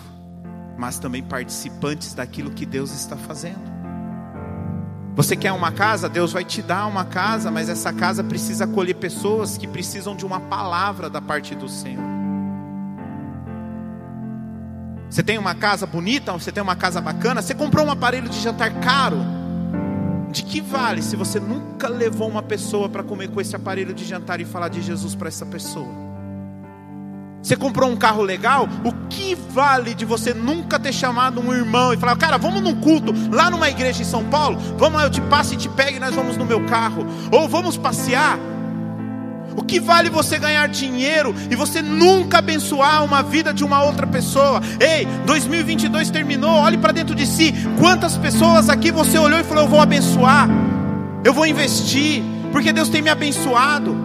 mas 0.76 0.98
também 0.98 1.22
participantes 1.22 2.12
daquilo 2.12 2.50
que 2.50 2.66
Deus 2.66 2.90
está 2.90 3.16
fazendo. 3.16 3.62
Você 5.14 5.36
quer 5.36 5.52
uma 5.52 5.70
casa? 5.70 6.08
Deus 6.08 6.32
vai 6.32 6.44
te 6.44 6.60
dar 6.60 6.86
uma 6.86 7.04
casa, 7.04 7.52
mas 7.52 7.68
essa 7.68 7.92
casa 7.92 8.24
precisa 8.24 8.64
acolher 8.64 8.94
pessoas 8.94 9.56
que 9.56 9.68
precisam 9.68 10.16
de 10.16 10.26
uma 10.26 10.40
palavra 10.40 11.08
da 11.08 11.20
parte 11.20 11.54
do 11.54 11.68
Senhor. 11.68 12.02
Você 15.08 15.22
tem 15.22 15.38
uma 15.38 15.54
casa 15.54 15.86
bonita, 15.86 16.32
você 16.32 16.50
tem 16.50 16.64
uma 16.64 16.74
casa 16.74 17.00
bacana, 17.00 17.40
você 17.40 17.54
comprou 17.54 17.86
um 17.86 17.92
aparelho 17.92 18.28
de 18.28 18.40
jantar 18.40 18.72
caro. 18.80 19.18
De 20.32 20.42
que 20.42 20.62
vale 20.62 21.02
se 21.02 21.14
você 21.14 21.38
nunca 21.38 21.88
levou 21.88 22.26
uma 22.26 22.42
pessoa 22.42 22.88
para 22.88 23.02
comer 23.02 23.28
com 23.28 23.38
esse 23.38 23.54
aparelho 23.54 23.92
de 23.92 24.02
jantar 24.02 24.40
e 24.40 24.46
falar 24.46 24.68
de 24.68 24.80
Jesus 24.80 25.14
para 25.14 25.28
essa 25.28 25.44
pessoa? 25.44 26.02
Você 27.42 27.54
comprou 27.54 27.90
um 27.90 27.96
carro 27.96 28.22
legal? 28.22 28.66
O 28.82 28.92
que 29.08 29.34
vale 29.34 29.94
de 29.94 30.06
você 30.06 30.32
nunca 30.32 30.80
ter 30.80 30.92
chamado 30.92 31.38
um 31.38 31.52
irmão 31.52 31.92
e 31.92 31.98
falar, 31.98 32.16
cara, 32.16 32.38
vamos 32.38 32.62
num 32.62 32.80
culto 32.80 33.12
lá 33.30 33.50
numa 33.50 33.68
igreja 33.68 34.00
em 34.00 34.06
São 34.06 34.24
Paulo? 34.24 34.58
Vamos 34.78 34.98
lá, 34.98 35.06
eu 35.06 35.10
te 35.10 35.20
passo 35.20 35.52
e 35.52 35.56
te 35.58 35.68
pego 35.68 35.98
e 35.98 36.00
nós 36.00 36.14
vamos 36.14 36.38
no 36.38 36.46
meu 36.46 36.64
carro. 36.64 37.04
Ou 37.30 37.46
vamos 37.46 37.76
passear? 37.76 38.38
O 39.56 39.62
que 39.62 39.78
vale 39.78 40.08
você 40.08 40.38
ganhar 40.38 40.66
dinheiro 40.68 41.34
e 41.50 41.54
você 41.54 41.82
nunca 41.82 42.38
abençoar 42.38 43.04
uma 43.04 43.22
vida 43.22 43.52
de 43.52 43.64
uma 43.64 43.82
outra 43.82 44.06
pessoa? 44.06 44.60
Ei, 44.80 45.06
2022 45.26 46.10
terminou, 46.10 46.50
olhe 46.50 46.78
para 46.78 46.92
dentro 46.92 47.14
de 47.14 47.26
si. 47.26 47.52
Quantas 47.78 48.16
pessoas 48.16 48.68
aqui 48.68 48.90
você 48.90 49.18
olhou 49.18 49.38
e 49.38 49.44
falou: 49.44 49.64
Eu 49.64 49.70
vou 49.70 49.80
abençoar, 49.80 50.48
eu 51.24 51.32
vou 51.34 51.46
investir, 51.46 52.22
porque 52.50 52.72
Deus 52.72 52.88
tem 52.88 53.02
me 53.02 53.10
abençoado. 53.10 53.96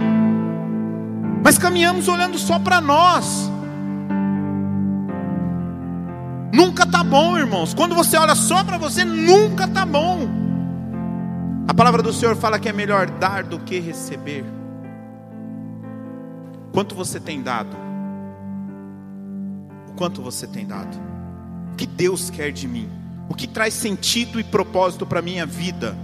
Mas 1.43 1.57
caminhamos 1.57 2.07
olhando 2.07 2.37
só 2.37 2.59
para 2.59 2.81
nós. 2.81 3.49
Nunca 6.51 6.85
tá 6.85 7.03
bom, 7.03 7.37
irmãos. 7.37 7.73
Quando 7.73 7.95
você 7.95 8.17
olha 8.17 8.35
só 8.35 8.63
para 8.63 8.77
você, 8.77 9.05
nunca 9.05 9.67
tá 9.67 9.85
bom. 9.85 10.27
A 11.67 11.73
palavra 11.73 12.01
do 12.01 12.11
Senhor 12.11 12.35
fala 12.35 12.57
que 12.57 12.67
é 12.67 12.73
melhor 12.73 13.09
dar 13.09 13.43
do 13.43 13.59
que 13.59 13.79
receber. 13.79 14.56
Quanto 16.71 16.95
você 16.95 17.19
tem 17.19 17.41
dado? 17.41 17.75
O 19.89 19.93
quanto 19.93 20.21
você 20.21 20.45
tem 20.45 20.65
dado? 20.65 20.97
O 21.73 21.75
que 21.75 21.85
Deus 21.85 22.29
quer 22.29 22.51
de 22.51 22.67
mim? 22.67 22.89
O 23.29 23.33
que 23.33 23.47
traz 23.47 23.73
sentido 23.73 24.39
e 24.39 24.43
propósito 24.43 25.05
para 25.05 25.19
a 25.19 25.21
minha 25.21 25.45
vida? 25.45 25.97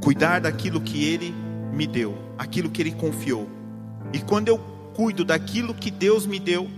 Cuidar 0.00 0.40
daquilo 0.40 0.80
que 0.80 1.04
Ele 1.04 1.34
me 1.72 1.86
deu, 1.86 2.16
aquilo 2.38 2.70
que 2.70 2.82
Ele 2.82 2.92
confiou. 2.92 3.48
E 4.12 4.20
quando 4.20 4.48
eu 4.48 4.58
cuido 4.94 5.24
daquilo 5.24 5.74
que 5.74 5.90
Deus 5.90 6.26
me 6.26 6.38
deu, 6.38 6.68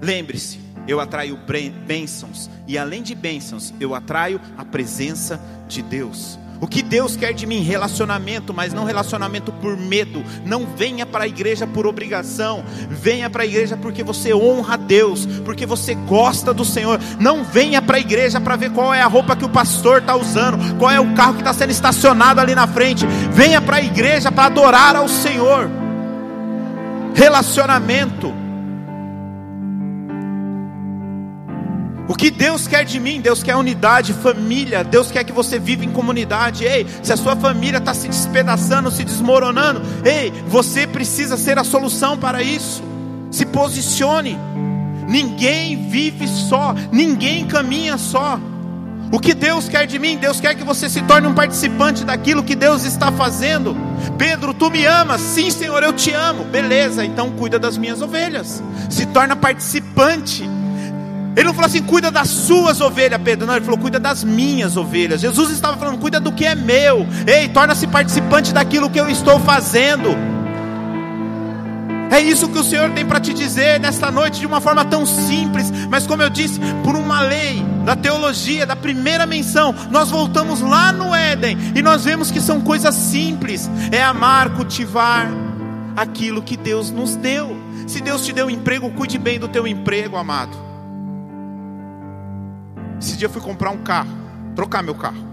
lembre-se, 0.00 0.58
eu 0.86 1.00
atraio 1.00 1.38
bênçãos, 1.86 2.48
e 2.66 2.78
além 2.78 3.02
de 3.02 3.14
bênçãos, 3.14 3.74
eu 3.78 3.94
atraio 3.94 4.40
a 4.56 4.64
presença 4.64 5.38
de 5.68 5.82
Deus. 5.82 6.38
O 6.60 6.66
que 6.66 6.82
Deus 6.82 7.16
quer 7.16 7.32
de 7.32 7.46
mim? 7.46 7.62
Relacionamento, 7.62 8.52
mas 8.52 8.72
não 8.72 8.84
relacionamento 8.84 9.52
por 9.52 9.76
medo. 9.76 10.24
Não 10.44 10.66
venha 10.66 11.06
para 11.06 11.24
a 11.24 11.28
igreja 11.28 11.66
por 11.66 11.86
obrigação. 11.86 12.64
Venha 12.90 13.30
para 13.30 13.44
a 13.44 13.46
igreja 13.46 13.76
porque 13.76 14.02
você 14.02 14.34
honra 14.34 14.74
a 14.74 14.76
Deus, 14.76 15.24
porque 15.44 15.64
você 15.64 15.94
gosta 15.94 16.52
do 16.52 16.64
Senhor. 16.64 16.98
Não 17.20 17.44
venha 17.44 17.80
para 17.80 17.98
a 17.98 18.00
igreja 18.00 18.40
para 18.40 18.56
ver 18.56 18.70
qual 18.70 18.92
é 18.92 19.00
a 19.00 19.06
roupa 19.06 19.36
que 19.36 19.44
o 19.44 19.48
pastor 19.48 20.00
está 20.00 20.16
usando, 20.16 20.76
qual 20.78 20.90
é 20.90 20.98
o 20.98 21.14
carro 21.14 21.34
que 21.34 21.40
está 21.40 21.52
sendo 21.52 21.70
estacionado 21.70 22.40
ali 22.40 22.54
na 22.54 22.66
frente. 22.66 23.06
Venha 23.32 23.60
para 23.60 23.76
a 23.76 23.82
igreja 23.82 24.32
para 24.32 24.46
adorar 24.46 24.96
ao 24.96 25.08
Senhor. 25.08 25.70
Relacionamento. 27.14 28.37
O 32.08 32.14
que 32.14 32.30
Deus 32.30 32.66
quer 32.66 32.86
de 32.86 32.98
mim? 32.98 33.20
Deus 33.20 33.42
quer 33.42 33.54
unidade, 33.54 34.14
família. 34.14 34.82
Deus 34.82 35.10
quer 35.10 35.24
que 35.24 35.32
você 35.32 35.58
viva 35.58 35.84
em 35.84 35.92
comunidade. 35.92 36.64
Ei, 36.64 36.86
se 37.02 37.12
a 37.12 37.16
sua 37.18 37.36
família 37.36 37.76
está 37.76 37.92
se 37.92 38.08
despedaçando, 38.08 38.90
se 38.90 39.04
desmoronando, 39.04 39.82
ei, 40.02 40.32
você 40.48 40.86
precisa 40.86 41.36
ser 41.36 41.58
a 41.58 41.64
solução 41.64 42.16
para 42.16 42.42
isso. 42.42 42.82
Se 43.30 43.44
posicione. 43.44 44.38
Ninguém 45.06 45.88
vive 45.88 46.26
só, 46.26 46.74
ninguém 46.90 47.46
caminha 47.46 47.98
só. 47.98 48.40
O 49.10 49.18
que 49.18 49.32
Deus 49.34 49.68
quer 49.68 49.86
de 49.86 49.98
mim? 49.98 50.18
Deus 50.18 50.40
quer 50.40 50.54
que 50.54 50.64
você 50.64 50.88
se 50.88 51.02
torne 51.02 51.26
um 51.26 51.34
participante 51.34 52.04
daquilo 52.04 52.42
que 52.42 52.54
Deus 52.54 52.84
está 52.84 53.10
fazendo. 53.12 53.76
Pedro, 54.18 54.52
tu 54.52 54.70
me 54.70 54.84
amas? 54.84 55.20
Sim, 55.20 55.50
Senhor, 55.50 55.82
eu 55.82 55.92
te 55.92 56.12
amo. 56.12 56.44
Beleza, 56.44 57.04
então 57.04 57.30
cuida 57.32 57.58
das 57.58 57.78
minhas 57.78 58.02
ovelhas. 58.02 58.62
Se 58.90 59.06
torna 59.06 59.34
participante. 59.34 60.57
Ele 61.38 61.46
não 61.46 61.54
falou 61.54 61.66
assim, 61.66 61.84
cuida 61.84 62.10
das 62.10 62.28
suas 62.28 62.80
ovelhas, 62.80 63.20
Pedro. 63.22 63.46
Não, 63.46 63.54
ele 63.54 63.64
falou, 63.64 63.78
cuida 63.78 64.00
das 64.00 64.24
minhas 64.24 64.76
ovelhas. 64.76 65.20
Jesus 65.20 65.52
estava 65.52 65.76
falando, 65.76 65.96
cuida 65.96 66.18
do 66.18 66.32
que 66.32 66.44
é 66.44 66.56
meu. 66.56 67.06
Ei, 67.28 67.48
torna-se 67.48 67.86
participante 67.86 68.52
daquilo 68.52 68.90
que 68.90 68.98
eu 68.98 69.08
estou 69.08 69.38
fazendo. 69.38 70.08
É 72.10 72.18
isso 72.18 72.48
que 72.48 72.58
o 72.58 72.64
Senhor 72.64 72.90
tem 72.90 73.06
para 73.06 73.20
te 73.20 73.32
dizer 73.32 73.78
nesta 73.78 74.10
noite 74.10 74.40
de 74.40 74.46
uma 74.46 74.60
forma 74.60 74.84
tão 74.84 75.06
simples, 75.06 75.70
mas 75.88 76.08
como 76.08 76.22
eu 76.22 76.30
disse, 76.30 76.58
por 76.82 76.96
uma 76.96 77.20
lei 77.20 77.62
da 77.84 77.94
teologia, 77.94 78.66
da 78.66 78.74
primeira 78.74 79.24
menção, 79.24 79.72
nós 79.92 80.10
voltamos 80.10 80.60
lá 80.60 80.90
no 80.90 81.14
Éden 81.14 81.56
e 81.76 81.82
nós 81.82 82.04
vemos 82.04 82.32
que 82.32 82.40
são 82.40 82.60
coisas 82.62 82.96
simples: 82.96 83.70
é 83.92 84.02
amar, 84.02 84.50
cultivar 84.56 85.28
aquilo 85.96 86.42
que 86.42 86.56
Deus 86.56 86.90
nos 86.90 87.14
deu. 87.14 87.56
Se 87.86 88.00
Deus 88.00 88.24
te 88.24 88.32
deu 88.32 88.46
um 88.46 88.50
emprego, 88.50 88.90
cuide 88.90 89.18
bem 89.18 89.38
do 89.38 89.46
teu 89.46 89.68
emprego, 89.68 90.16
amado. 90.16 90.67
Esse 93.00 93.16
dia 93.16 93.26
eu 93.26 93.30
fui 93.30 93.40
comprar 93.40 93.70
um 93.70 93.78
carro, 93.78 94.10
trocar 94.54 94.82
meu 94.82 94.94
carro. 94.94 95.26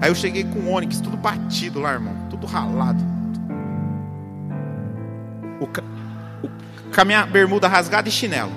Aí 0.00 0.10
eu 0.10 0.14
cheguei 0.14 0.44
com 0.44 0.60
o 0.60 0.72
Onix, 0.72 1.00
tudo 1.00 1.16
batido 1.16 1.78
lá, 1.78 1.92
irmão, 1.92 2.14
tudo 2.30 2.46
ralado. 2.46 3.02
O, 5.60 5.64
o, 5.64 6.50
com 6.94 7.00
a 7.00 7.04
minha 7.04 7.26
bermuda 7.26 7.68
rasgada 7.68 8.08
e 8.08 8.12
chinelo. 8.12 8.52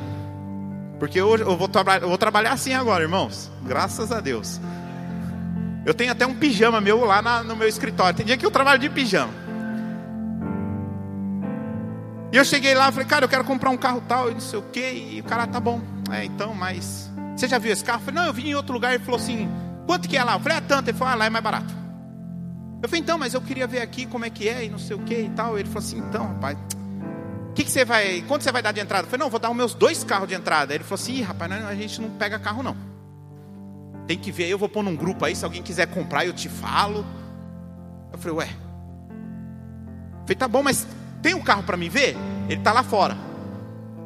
Porque 1.00 1.22
hoje 1.22 1.44
eu 1.44 1.58
vou, 1.58 1.70
eu 2.02 2.08
vou 2.08 2.18
trabalhar 2.18 2.54
assim 2.54 2.74
agora, 2.74 3.04
irmãos. 3.04 3.52
Graças 3.64 4.12
a 4.12 4.22
Deus. 4.22 4.60
Eu 5.86 5.94
tenho 5.94 6.12
até 6.12 6.26
um 6.26 6.34
pijama 6.34 6.80
meu 6.80 7.04
lá 7.04 7.22
na, 7.22 7.44
no 7.44 7.56
meu 7.56 7.68
escritório. 7.68 8.16
Tem 8.16 8.26
dia 8.26 8.38
que 8.38 8.46
eu 8.46 8.52
trabalho 8.52 8.80
de 8.80 8.90
pijama. 8.90 9.34
E 12.32 12.38
eu 12.38 12.46
cheguei 12.46 12.74
lá 12.74 12.92
falei, 12.92 13.08
cara, 13.08 13.26
eu 13.26 13.30
quero 13.30 13.44
comprar 13.44 13.70
um 13.70 13.78
carro 13.78 14.02
tal 14.08 14.32
e 14.32 14.34
não 14.34 14.40
sei 14.40 14.58
o 14.58 14.64
que. 14.64 14.80
E 14.80 15.20
o 15.20 15.24
cara, 15.24 15.46
tá 15.46 15.60
bom. 15.60 15.82
É, 16.10 16.24
então, 16.24 16.54
mas. 16.56 17.13
Você 17.36 17.48
já 17.48 17.58
viu 17.58 17.72
esse 17.72 17.84
carro? 17.84 18.00
Eu 18.00 18.06
falei, 18.06 18.22
não, 18.22 18.28
eu 18.28 18.34
vim 18.34 18.50
em 18.50 18.56
outro 18.56 18.74
lugar. 18.74 18.94
Ele 18.94 19.04
falou 19.04 19.20
assim, 19.20 19.50
quanto 19.86 20.08
que 20.08 20.18
é 20.18 20.24
lá? 20.24 20.34
Eu 20.34 20.40
falei, 20.40 20.58
é 20.58 20.62
tanto. 20.62 20.90
Ele 20.90 20.98
falou, 20.98 21.14
ah, 21.14 21.16
lá 21.18 21.26
é 21.26 21.30
mais 21.30 21.44
barato. 21.44 21.74
Eu 22.82 22.90
falei, 22.90 23.02
então, 23.02 23.18
mas 23.18 23.34
eu 23.34 23.42
queria 23.42 23.66
ver 23.66 23.82
aqui 23.82 24.06
como 24.06 24.26
é 24.26 24.30
que 24.30 24.48
é 24.48 24.66
e 24.66 24.70
não 24.70 24.80
sei 24.80 24.96
o 24.96 25.00
que 25.00 25.16
e 25.16 25.30
tal. 25.30 25.58
Ele 25.58 25.68
falou 25.68 25.80
assim, 25.80 25.98
então, 26.00 26.28
rapaz, 26.28 26.58
que, 27.54 27.64
que 27.64 27.72
você 27.72 27.86
vai. 27.86 28.22
Quanto 28.28 28.44
você 28.44 28.52
vai 28.52 28.62
dar 28.62 28.72
de 28.72 28.80
entrada? 28.80 29.06
Eu 29.06 29.10
falei, 29.10 29.24
não, 29.24 29.30
vou 29.30 29.40
dar 29.40 29.50
os 29.50 29.56
meus 29.56 29.74
dois 29.74 30.04
carros 30.04 30.28
de 30.28 30.34
entrada. 30.34 30.74
Ele 30.74 30.84
falou 30.84 31.02
assim, 31.02 31.22
rapaz, 31.22 31.50
não, 31.50 31.68
a 31.68 31.76
gente 31.76 32.02
não 32.02 32.10
pega 32.10 32.40
carro, 32.40 32.64
não. 32.64 32.76
Tem 34.08 34.18
que 34.18 34.32
ver, 34.32 34.48
eu 34.48 34.58
vou 34.58 34.68
pôr 34.68 34.84
num 34.84 34.96
grupo 34.96 35.24
aí, 35.24 35.36
se 35.36 35.46
alguém 35.46 35.62
quiser 35.62 35.88
comprar, 35.88 36.26
eu 36.26 36.34
te 36.34 36.50
falo. 36.50 37.06
Eu 38.12 38.18
falei, 38.18 38.38
ué. 38.38 38.50
Eu 38.50 40.22
falei, 40.22 40.36
tá 40.36 40.48
bom, 40.48 40.64
mas 40.64 40.88
tem 41.22 41.34
um 41.34 41.42
carro 41.42 41.64
para 41.64 41.78
mim 41.78 41.90
ver? 41.90 42.18
Ele 42.50 42.62
tá 42.62 42.74
lá 42.74 42.84
fora. 42.84 43.16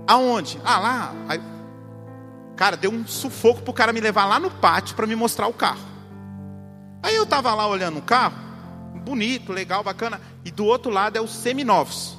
Aonde? 0.05 0.59
Ah, 0.63 0.79
lá. 0.79 1.13
Aí, 1.27 1.41
cara, 2.57 2.75
deu 2.75 2.91
um 2.91 3.07
sufoco 3.07 3.61
pro 3.61 3.71
cara 3.71 3.93
me 3.93 4.01
levar 4.01 4.25
lá 4.25 4.39
no 4.39 4.51
pátio 4.51 4.95
para 4.95 5.07
me 5.07 5.15
mostrar 5.15 5.47
o 5.47 5.53
carro. 5.53 5.79
Aí 7.01 7.15
eu 7.15 7.25
tava 7.25 7.53
lá 7.53 7.67
olhando 7.67 7.99
o 7.99 8.01
carro, 8.01 8.35
bonito, 9.05 9.53
legal, 9.53 9.83
bacana, 9.83 10.19
e 10.43 10.51
do 10.51 10.65
outro 10.65 10.91
lado 10.91 11.17
é 11.17 11.21
os 11.21 11.33
seminovos. 11.33 12.17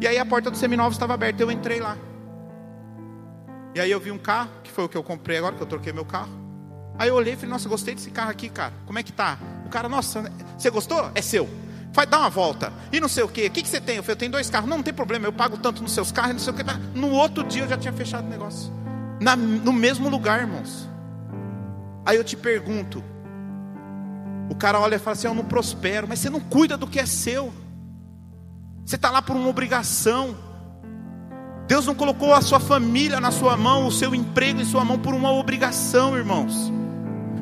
E 0.00 0.06
aí 0.06 0.18
a 0.18 0.26
porta 0.26 0.50
do 0.50 0.56
seminovos 0.56 0.94
estava 0.94 1.14
aberta, 1.14 1.42
eu 1.42 1.50
entrei 1.50 1.80
lá. 1.80 1.96
E 3.74 3.80
aí 3.80 3.90
eu 3.90 3.98
vi 3.98 4.10
um 4.10 4.18
carro, 4.18 4.50
que 4.62 4.70
foi 4.70 4.84
o 4.84 4.88
que 4.88 4.96
eu 4.96 5.02
comprei 5.02 5.38
agora, 5.38 5.56
que 5.56 5.62
eu 5.62 5.66
troquei 5.66 5.92
meu 5.92 6.04
carro. 6.04 6.30
Aí 6.98 7.08
eu 7.08 7.14
olhei 7.14 7.32
e 7.32 7.36
falei, 7.36 7.50
nossa, 7.50 7.68
gostei 7.68 7.94
desse 7.94 8.10
carro 8.10 8.30
aqui, 8.30 8.50
cara. 8.50 8.74
Como 8.84 8.98
é 8.98 9.02
que 9.02 9.12
tá? 9.12 9.38
O 9.64 9.70
cara, 9.70 9.88
nossa, 9.88 10.30
você 10.58 10.68
gostou? 10.68 11.10
É 11.14 11.22
seu. 11.22 11.48
Vai 11.92 12.06
dar 12.06 12.18
uma 12.18 12.30
volta. 12.30 12.72
E 12.92 13.00
não 13.00 13.08
sei 13.08 13.24
o 13.24 13.28
quê. 13.28 13.46
O 13.46 13.50
que, 13.50 13.62
que 13.62 13.68
você 13.68 13.80
tem? 13.80 13.96
Eu 13.96 14.02
falei, 14.02 14.14
eu 14.14 14.18
tenho 14.18 14.32
dois 14.32 14.50
carros. 14.50 14.68
Não, 14.68 14.76
não 14.76 14.84
tem 14.84 14.92
problema, 14.92 15.26
eu 15.26 15.32
pago 15.32 15.56
tanto 15.56 15.82
nos 15.82 15.92
seus 15.92 16.12
carros, 16.12 16.32
não 16.32 16.38
sei 16.38 16.52
o 16.52 16.56
quê. 16.56 16.62
No 16.94 17.10
outro 17.10 17.42
dia 17.44 17.62
eu 17.62 17.68
já 17.68 17.78
tinha 17.78 17.92
fechado 17.92 18.26
o 18.26 18.30
negócio. 18.30 18.81
Na, 19.22 19.36
no 19.36 19.72
mesmo 19.72 20.08
lugar, 20.08 20.40
irmãos. 20.40 20.88
Aí 22.04 22.16
eu 22.16 22.24
te 22.24 22.36
pergunto. 22.36 23.02
O 24.50 24.54
cara 24.54 24.80
olha 24.80 24.96
e 24.96 24.98
fala 24.98 25.12
assim: 25.12 25.28
Eu 25.28 25.34
não 25.34 25.44
prospero, 25.44 26.08
mas 26.08 26.18
você 26.18 26.28
não 26.28 26.40
cuida 26.40 26.76
do 26.76 26.86
que 26.86 26.98
é 26.98 27.06
seu. 27.06 27.52
Você 28.84 28.96
está 28.96 29.10
lá 29.10 29.22
por 29.22 29.36
uma 29.36 29.48
obrigação. 29.48 30.36
Deus 31.68 31.86
não 31.86 31.94
colocou 31.94 32.34
a 32.34 32.42
sua 32.42 32.58
família 32.58 33.20
na 33.20 33.30
sua 33.30 33.56
mão, 33.56 33.86
o 33.86 33.92
seu 33.92 34.12
emprego 34.14 34.60
em 34.60 34.64
sua 34.64 34.84
mão 34.84 34.98
por 34.98 35.14
uma 35.14 35.32
obrigação, 35.32 36.16
irmãos. 36.16 36.72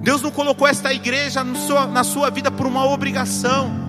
Deus 0.03 0.21
não 0.21 0.31
colocou 0.31 0.69
esta 0.69 0.93
igreja 0.93 1.43
na 1.43 2.05
sua 2.05 2.31
vida 2.31 2.51
por 2.51 2.67
uma 2.67 2.85
obrigação. 2.85 3.80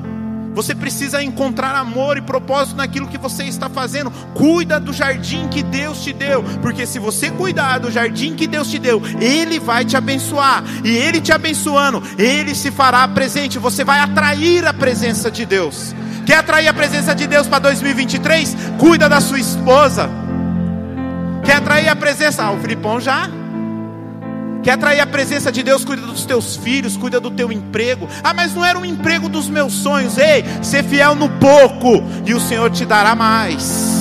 Você 0.54 0.76
precisa 0.76 1.24
encontrar 1.24 1.76
amor 1.76 2.18
e 2.18 2.22
propósito 2.22 2.76
naquilo 2.78 3.08
que 3.08 3.18
você 3.18 3.44
está 3.46 3.70
fazendo. 3.70 4.12
Cuida 4.34 4.80
do 4.80 4.92
jardim 4.92 5.48
que 5.48 5.64
Deus 5.64 6.04
te 6.04 6.12
deu, 6.12 6.44
porque 6.62 6.86
se 6.86 7.00
você 7.00 7.32
cuidar 7.32 7.80
do 7.80 7.92
jardim 7.92 8.36
que 8.36 8.48
Deus 8.48 8.70
te 8.70 8.78
deu, 8.78 9.02
Ele 9.20 9.60
vai 9.60 9.86
te 9.86 9.96
abençoar. 9.96 10.64
E 10.84 10.90
Ele 10.90 11.22
te 11.22 11.32
abençoando, 11.32 12.04
Ele 12.18 12.54
se 12.54 12.70
fará 12.72 13.08
presente. 13.08 13.58
Você 13.58 13.84
vai 13.84 14.00
atrair 14.00 14.66
a 14.66 14.74
presença 14.74 15.32
de 15.32 15.46
Deus. 15.46 15.96
Quer 16.26 16.36
atrair 16.36 16.68
a 16.68 16.74
presença 16.74 17.16
de 17.16 17.28
Deus 17.28 17.48
para 17.48 17.60
2023? 17.60 18.56
Cuida 18.78 19.10
da 19.10 19.22
sua 19.22 19.40
esposa. 19.40 20.10
Quer 21.44 21.56
atrair 21.56 21.90
a 21.90 21.96
presença? 21.96 22.44
Ah, 22.44 22.52
o 22.52 22.60
Filipão 22.60 23.00
já. 23.00 23.41
Quer 24.64 24.72
atrair 24.72 25.00
a 25.00 25.08
presença 25.08 25.52
de 25.52 25.64
Deus? 25.64 25.84
Cuida 25.84 26.04
dos 26.04 26.24
teus 26.24 26.56
filhos, 26.56 26.96
cuida 26.96 27.20
do 27.20 27.32
teu 27.32 27.52
emprego. 27.52 28.08
Ah, 28.24 28.34
mas 28.34 28.54
não 28.54 28.64
era 28.64 28.78
um 28.78 28.86
emprego 28.86 29.28
dos 29.28 29.50
meus 29.50 29.74
sonhos. 29.74 30.18
Ei, 30.18 30.44
ser 30.62 30.84
fiel 30.84 31.16
no 31.16 31.30
pouco 31.30 32.04
e 32.26 32.34
o 32.34 32.40
Senhor 32.40 32.70
te 32.70 32.86
dará 32.86 33.16
mais. 33.16 33.92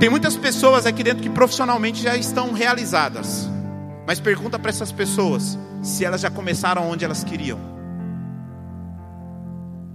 Tem 0.00 0.08
muitas 0.08 0.36
pessoas 0.36 0.86
aqui 0.86 1.04
dentro 1.04 1.22
que 1.22 1.30
profissionalmente 1.30 2.02
já 2.02 2.16
estão 2.16 2.52
realizadas. 2.52 3.48
Mas 4.06 4.18
pergunta 4.18 4.58
para 4.58 4.70
essas 4.70 4.90
pessoas 4.90 5.58
se 5.82 6.04
elas 6.04 6.20
já 6.20 6.30
começaram 6.30 6.90
onde 6.90 7.04
elas 7.04 7.22
queriam. 7.22 7.60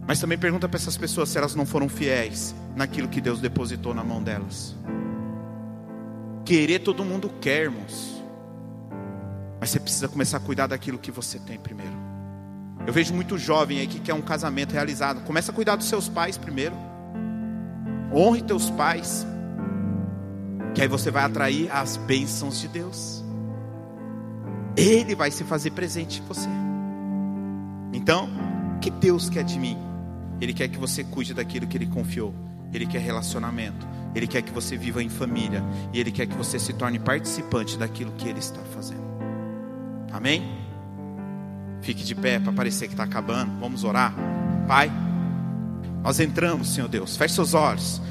Mas 0.08 0.20
também 0.20 0.38
pergunta 0.38 0.70
para 0.70 0.78
essas 0.78 0.96
pessoas 0.96 1.30
se 1.30 1.38
elas 1.38 1.56
não 1.56 1.66
foram 1.66 1.90
fiéis 1.90 2.56
naquilo 2.76 3.08
que 3.08 3.20
Deus 3.20 3.42
depositou 3.42 3.94
na 3.94 4.04
mão 4.04 4.22
delas. 4.22 4.76
Querer 6.46 6.80
todo 6.80 7.04
mundo 7.04 7.30
quer, 7.42 7.64
irmãos. 7.64 8.24
Mas 9.60 9.72
você 9.72 9.80
precisa 9.80 10.08
começar 10.08 10.38
a 10.38 10.40
cuidar 10.40 10.68
daquilo 10.68 11.00
que 11.00 11.12
você 11.12 11.40
tem 11.40 11.58
primeiro. 11.58 11.92
Eu 12.86 12.94
vejo 12.94 13.16
muito 13.16 13.36
jovem 13.36 13.80
aí 13.80 13.88
que 13.88 14.00
quer 14.00 14.14
um 14.14 14.22
casamento 14.22 14.74
realizado. 14.74 15.22
Começa 15.22 15.52
a 15.52 15.56
cuidar 15.56 15.76
dos 15.76 15.88
seus 15.88 16.08
pais 16.08 16.38
primeiro. 16.38 16.76
Honre 18.14 18.44
teus 18.44 18.70
pais. 18.70 19.26
Que 20.76 20.84
aí 20.84 20.88
você 20.88 21.10
vai 21.10 21.24
atrair 21.24 21.72
as 21.72 21.98
bênçãos 21.98 22.60
de 22.62 22.68
Deus. 22.68 23.24
Ele 24.78 25.16
vai 25.16 25.32
se 25.32 25.44
fazer 25.44 25.72
presente 25.72 26.22
em 26.22 26.26
você. 26.26 26.50
Então, 27.92 28.30
o 28.76 28.80
que 28.80 28.92
Deus 28.92 29.30
quer 29.30 29.44
de 29.44 29.58
mim? 29.58 29.78
Ele 30.40 30.54
quer 30.54 30.68
que 30.68 30.78
você 30.78 31.04
cuide 31.04 31.34
daquilo 31.34 31.66
que 31.66 31.76
Ele 31.76 31.88
confiou. 31.88 32.36
Ele 32.72 32.86
quer 32.86 33.00
relacionamento. 33.00 33.95
Ele 34.16 34.26
quer 34.26 34.42
que 34.42 34.52
você 34.52 34.78
viva 34.78 35.04
em 35.04 35.10
família. 35.10 35.62
E 35.94 36.00
Ele 36.00 36.12
quer 36.12 36.26
que 36.26 36.36
você 36.36 36.58
se 36.58 36.74
torne 36.74 36.98
participante 36.98 37.78
daquilo 37.78 38.14
que 38.14 38.28
Ele 38.28 38.40
está 38.40 38.62
fazendo. 38.74 39.04
Amém? 40.12 40.50
Fique 41.82 42.04
de 42.04 42.16
pé 42.16 42.40
para 42.40 42.54
parecer 42.54 42.88
que 42.88 42.94
está 42.94 43.04
acabando. 43.04 43.52
Vamos 43.60 43.84
orar. 43.84 44.14
Pai, 44.68 44.92
nós 46.02 46.20
entramos, 46.20 46.74
Senhor 46.74 46.88
Deus. 46.88 47.18
Feche 47.18 47.36
seus 47.36 47.54
olhos. 47.54 48.02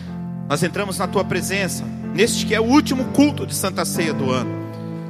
Nós 0.48 0.62
entramos 0.62 0.98
na 0.98 1.08
Tua 1.08 1.24
presença. 1.24 1.84
Neste 2.14 2.46
que 2.46 2.54
é 2.54 2.60
o 2.60 2.64
último 2.64 3.06
culto 3.06 3.46
de 3.46 3.54
Santa 3.54 3.84
Ceia 3.84 4.12
do 4.12 4.30
ano. 4.30 4.63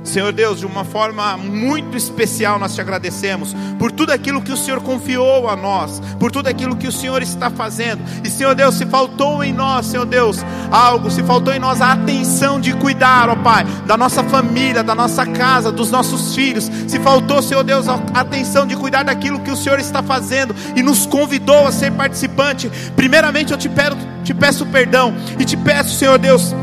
Senhor 0.05 0.33
Deus, 0.33 0.61
de 0.61 0.67
uma 0.67 0.85
forma 0.85 1.37
muito 1.37 1.97
especial 1.97 2.59
nós 2.59 2.75
te 2.75 2.81
agradecemos 2.81 3.57
por 3.79 3.91
tudo 3.91 4.13
aquilo 4.13 4.43
que 4.43 4.53
o 4.53 4.57
Senhor 4.57 4.81
confiou 4.81 5.49
a 5.49 5.57
nós, 5.57 6.01
por 6.21 6.31
tudo 6.31 6.47
aquilo 6.47 6.77
que 6.77 6.87
o 6.87 6.93
Senhor 6.93 7.23
está 7.23 7.51
fazendo. 7.51 8.03
E 8.23 8.29
Senhor 8.29 8.55
Deus, 8.55 8.75
se 8.75 8.87
faltou 8.87 9.43
em 9.43 9.53
nós, 9.53 9.87
Senhor 9.87 10.05
Deus, 10.05 10.45
algo, 10.71 11.11
se 11.11 11.23
faltou 11.23 11.53
em 11.53 11.59
nós 11.59 11.81
a 11.81 11.93
atenção 11.93 12.61
de 12.61 12.75
cuidar, 12.75 13.29
ó 13.29 13.37
Pai, 13.37 13.65
da 13.87 13.97
nossa 13.97 14.23
família, 14.23 14.83
da 14.83 14.95
nossa 14.95 15.25
casa, 15.27 15.73
dos 15.73 15.91
nossos 15.91 16.35
filhos, 16.35 16.71
se 16.87 16.99
faltou, 17.01 17.43
Senhor 17.43 17.65
Deus, 17.65 17.89
a 17.89 17.99
atenção 18.15 18.67
de 18.67 18.77
cuidar 18.77 19.05
daquilo 19.05 19.41
que 19.41 19.51
o 19.51 19.57
Senhor 19.57 19.79
está 19.79 20.03
fazendo 20.03 20.55
e 20.77 20.83
nos 20.83 21.07
convidou 21.07 21.67
a 21.67 21.73
ser 21.73 21.91
participante, 21.93 22.71
primeiramente 22.95 23.53
eu 23.53 23.59
te 23.59 23.69
peço, 23.69 23.97
te 24.23 24.35
peço 24.35 24.67
perdão 24.67 25.15
e 25.39 25.45
te 25.45 25.57
peço, 25.57 25.97
Senhor 25.97 26.19
Deus, 26.19 26.55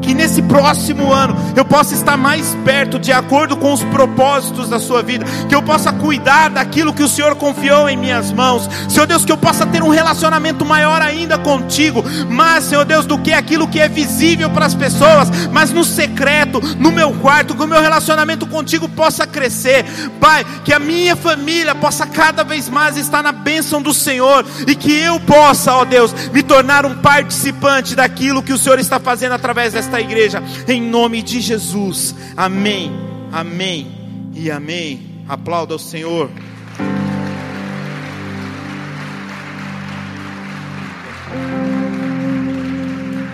que 0.00 0.14
nesse 0.14 0.42
próximo 0.42 1.12
ano 1.12 1.36
eu 1.56 1.64
possa 1.64 1.94
estar 1.94 2.16
mais 2.16 2.56
perto, 2.64 2.98
de 2.98 3.12
acordo 3.12 3.56
com 3.56 3.72
os 3.72 3.82
propósitos 3.84 4.68
da 4.68 4.78
sua 4.78 5.02
vida, 5.02 5.24
que 5.48 5.54
eu 5.54 5.62
possa 5.62 5.92
cuidar 5.92 6.50
daquilo 6.50 6.92
que 6.92 7.02
o 7.02 7.08
Senhor 7.08 7.34
confiou 7.36 7.88
em 7.88 7.96
minhas 7.96 8.32
mãos, 8.32 8.68
Senhor 8.88 9.06
Deus, 9.06 9.24
que 9.24 9.32
eu 9.32 9.36
possa 9.36 9.66
ter 9.66 9.82
um 9.82 9.88
relacionamento 9.88 10.64
maior 10.64 11.02
ainda 11.02 11.38
contigo, 11.38 12.04
mas, 12.28 12.64
Senhor 12.64 12.84
Deus, 12.84 13.06
do 13.06 13.18
que 13.18 13.32
aquilo 13.32 13.68
que 13.68 13.80
é 13.80 13.88
visível 13.88 14.50
para 14.50 14.66
as 14.66 14.74
pessoas, 14.74 15.30
mas 15.52 15.70
no 15.70 15.84
secreto, 15.84 16.60
no 16.78 16.90
meu 16.90 17.12
quarto, 17.14 17.54
que 17.54 17.62
o 17.62 17.68
meu 17.68 17.80
relacionamento 17.80 18.46
contigo 18.46 18.88
possa 18.88 19.26
crescer, 19.26 19.84
Pai, 20.20 20.44
que 20.64 20.72
a 20.72 20.78
minha 20.78 21.16
família 21.16 21.74
possa 21.74 22.06
cada 22.06 22.44
vez 22.44 22.68
mais 22.68 22.96
estar 22.96 23.22
na 23.22 23.32
bênção 23.32 23.80
do 23.82 23.92
Senhor 23.94 24.44
e 24.66 24.74
que 24.74 24.92
eu 24.92 25.18
possa, 25.20 25.74
ó 25.74 25.84
Deus, 25.84 26.12
me 26.32 26.42
tornar 26.42 26.84
um 26.84 26.96
participante 26.96 27.94
daquilo 27.94 28.42
que 28.42 28.52
o 28.52 28.58
Senhor 28.58 28.78
está 28.78 28.98
fazendo 28.98 29.32
através 29.32 29.72
desta 29.72 29.89
esta 29.90 30.00
igreja, 30.00 30.40
em 30.68 30.80
nome 30.80 31.20
de 31.20 31.40
Jesus. 31.40 32.14
Amém, 32.36 32.92
amém 33.32 34.30
e 34.32 34.48
amém. 34.48 35.24
Aplauda 35.28 35.74
o 35.74 35.78
Senhor. 35.80 36.30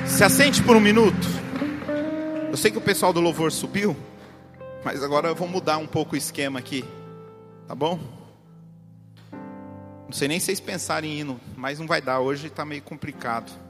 Se 0.07 0.25
assente 0.25 0.63
por 0.63 0.77
um 0.77 0.81
minuto. 0.81 1.29
Eu 2.51 2.57
sei 2.57 2.71
que 2.71 2.79
o 2.79 2.81
pessoal 2.81 3.13
do 3.13 3.21
louvor 3.21 3.53
subiu, 3.53 3.95
mas 4.83 5.05
agora 5.05 5.29
eu 5.29 5.35
vou 5.35 5.47
mudar 5.47 5.77
um 5.77 5.87
pouco 5.87 6.15
o 6.15 6.17
esquema 6.17 6.59
aqui, 6.59 6.83
tá 7.69 7.75
bom? 7.75 7.99
Não 10.07 10.13
sei 10.13 10.27
nem 10.27 10.41
se 10.41 10.47
vocês 10.47 10.61
pensarem 10.61 11.13
em 11.13 11.21
hino, 11.21 11.41
mas 11.55 11.79
não 11.79 11.87
vai 11.87 12.01
dar, 12.01 12.21
hoje 12.21 12.47
está 12.47 12.65
meio 12.65 12.81
complicado. 12.81 13.66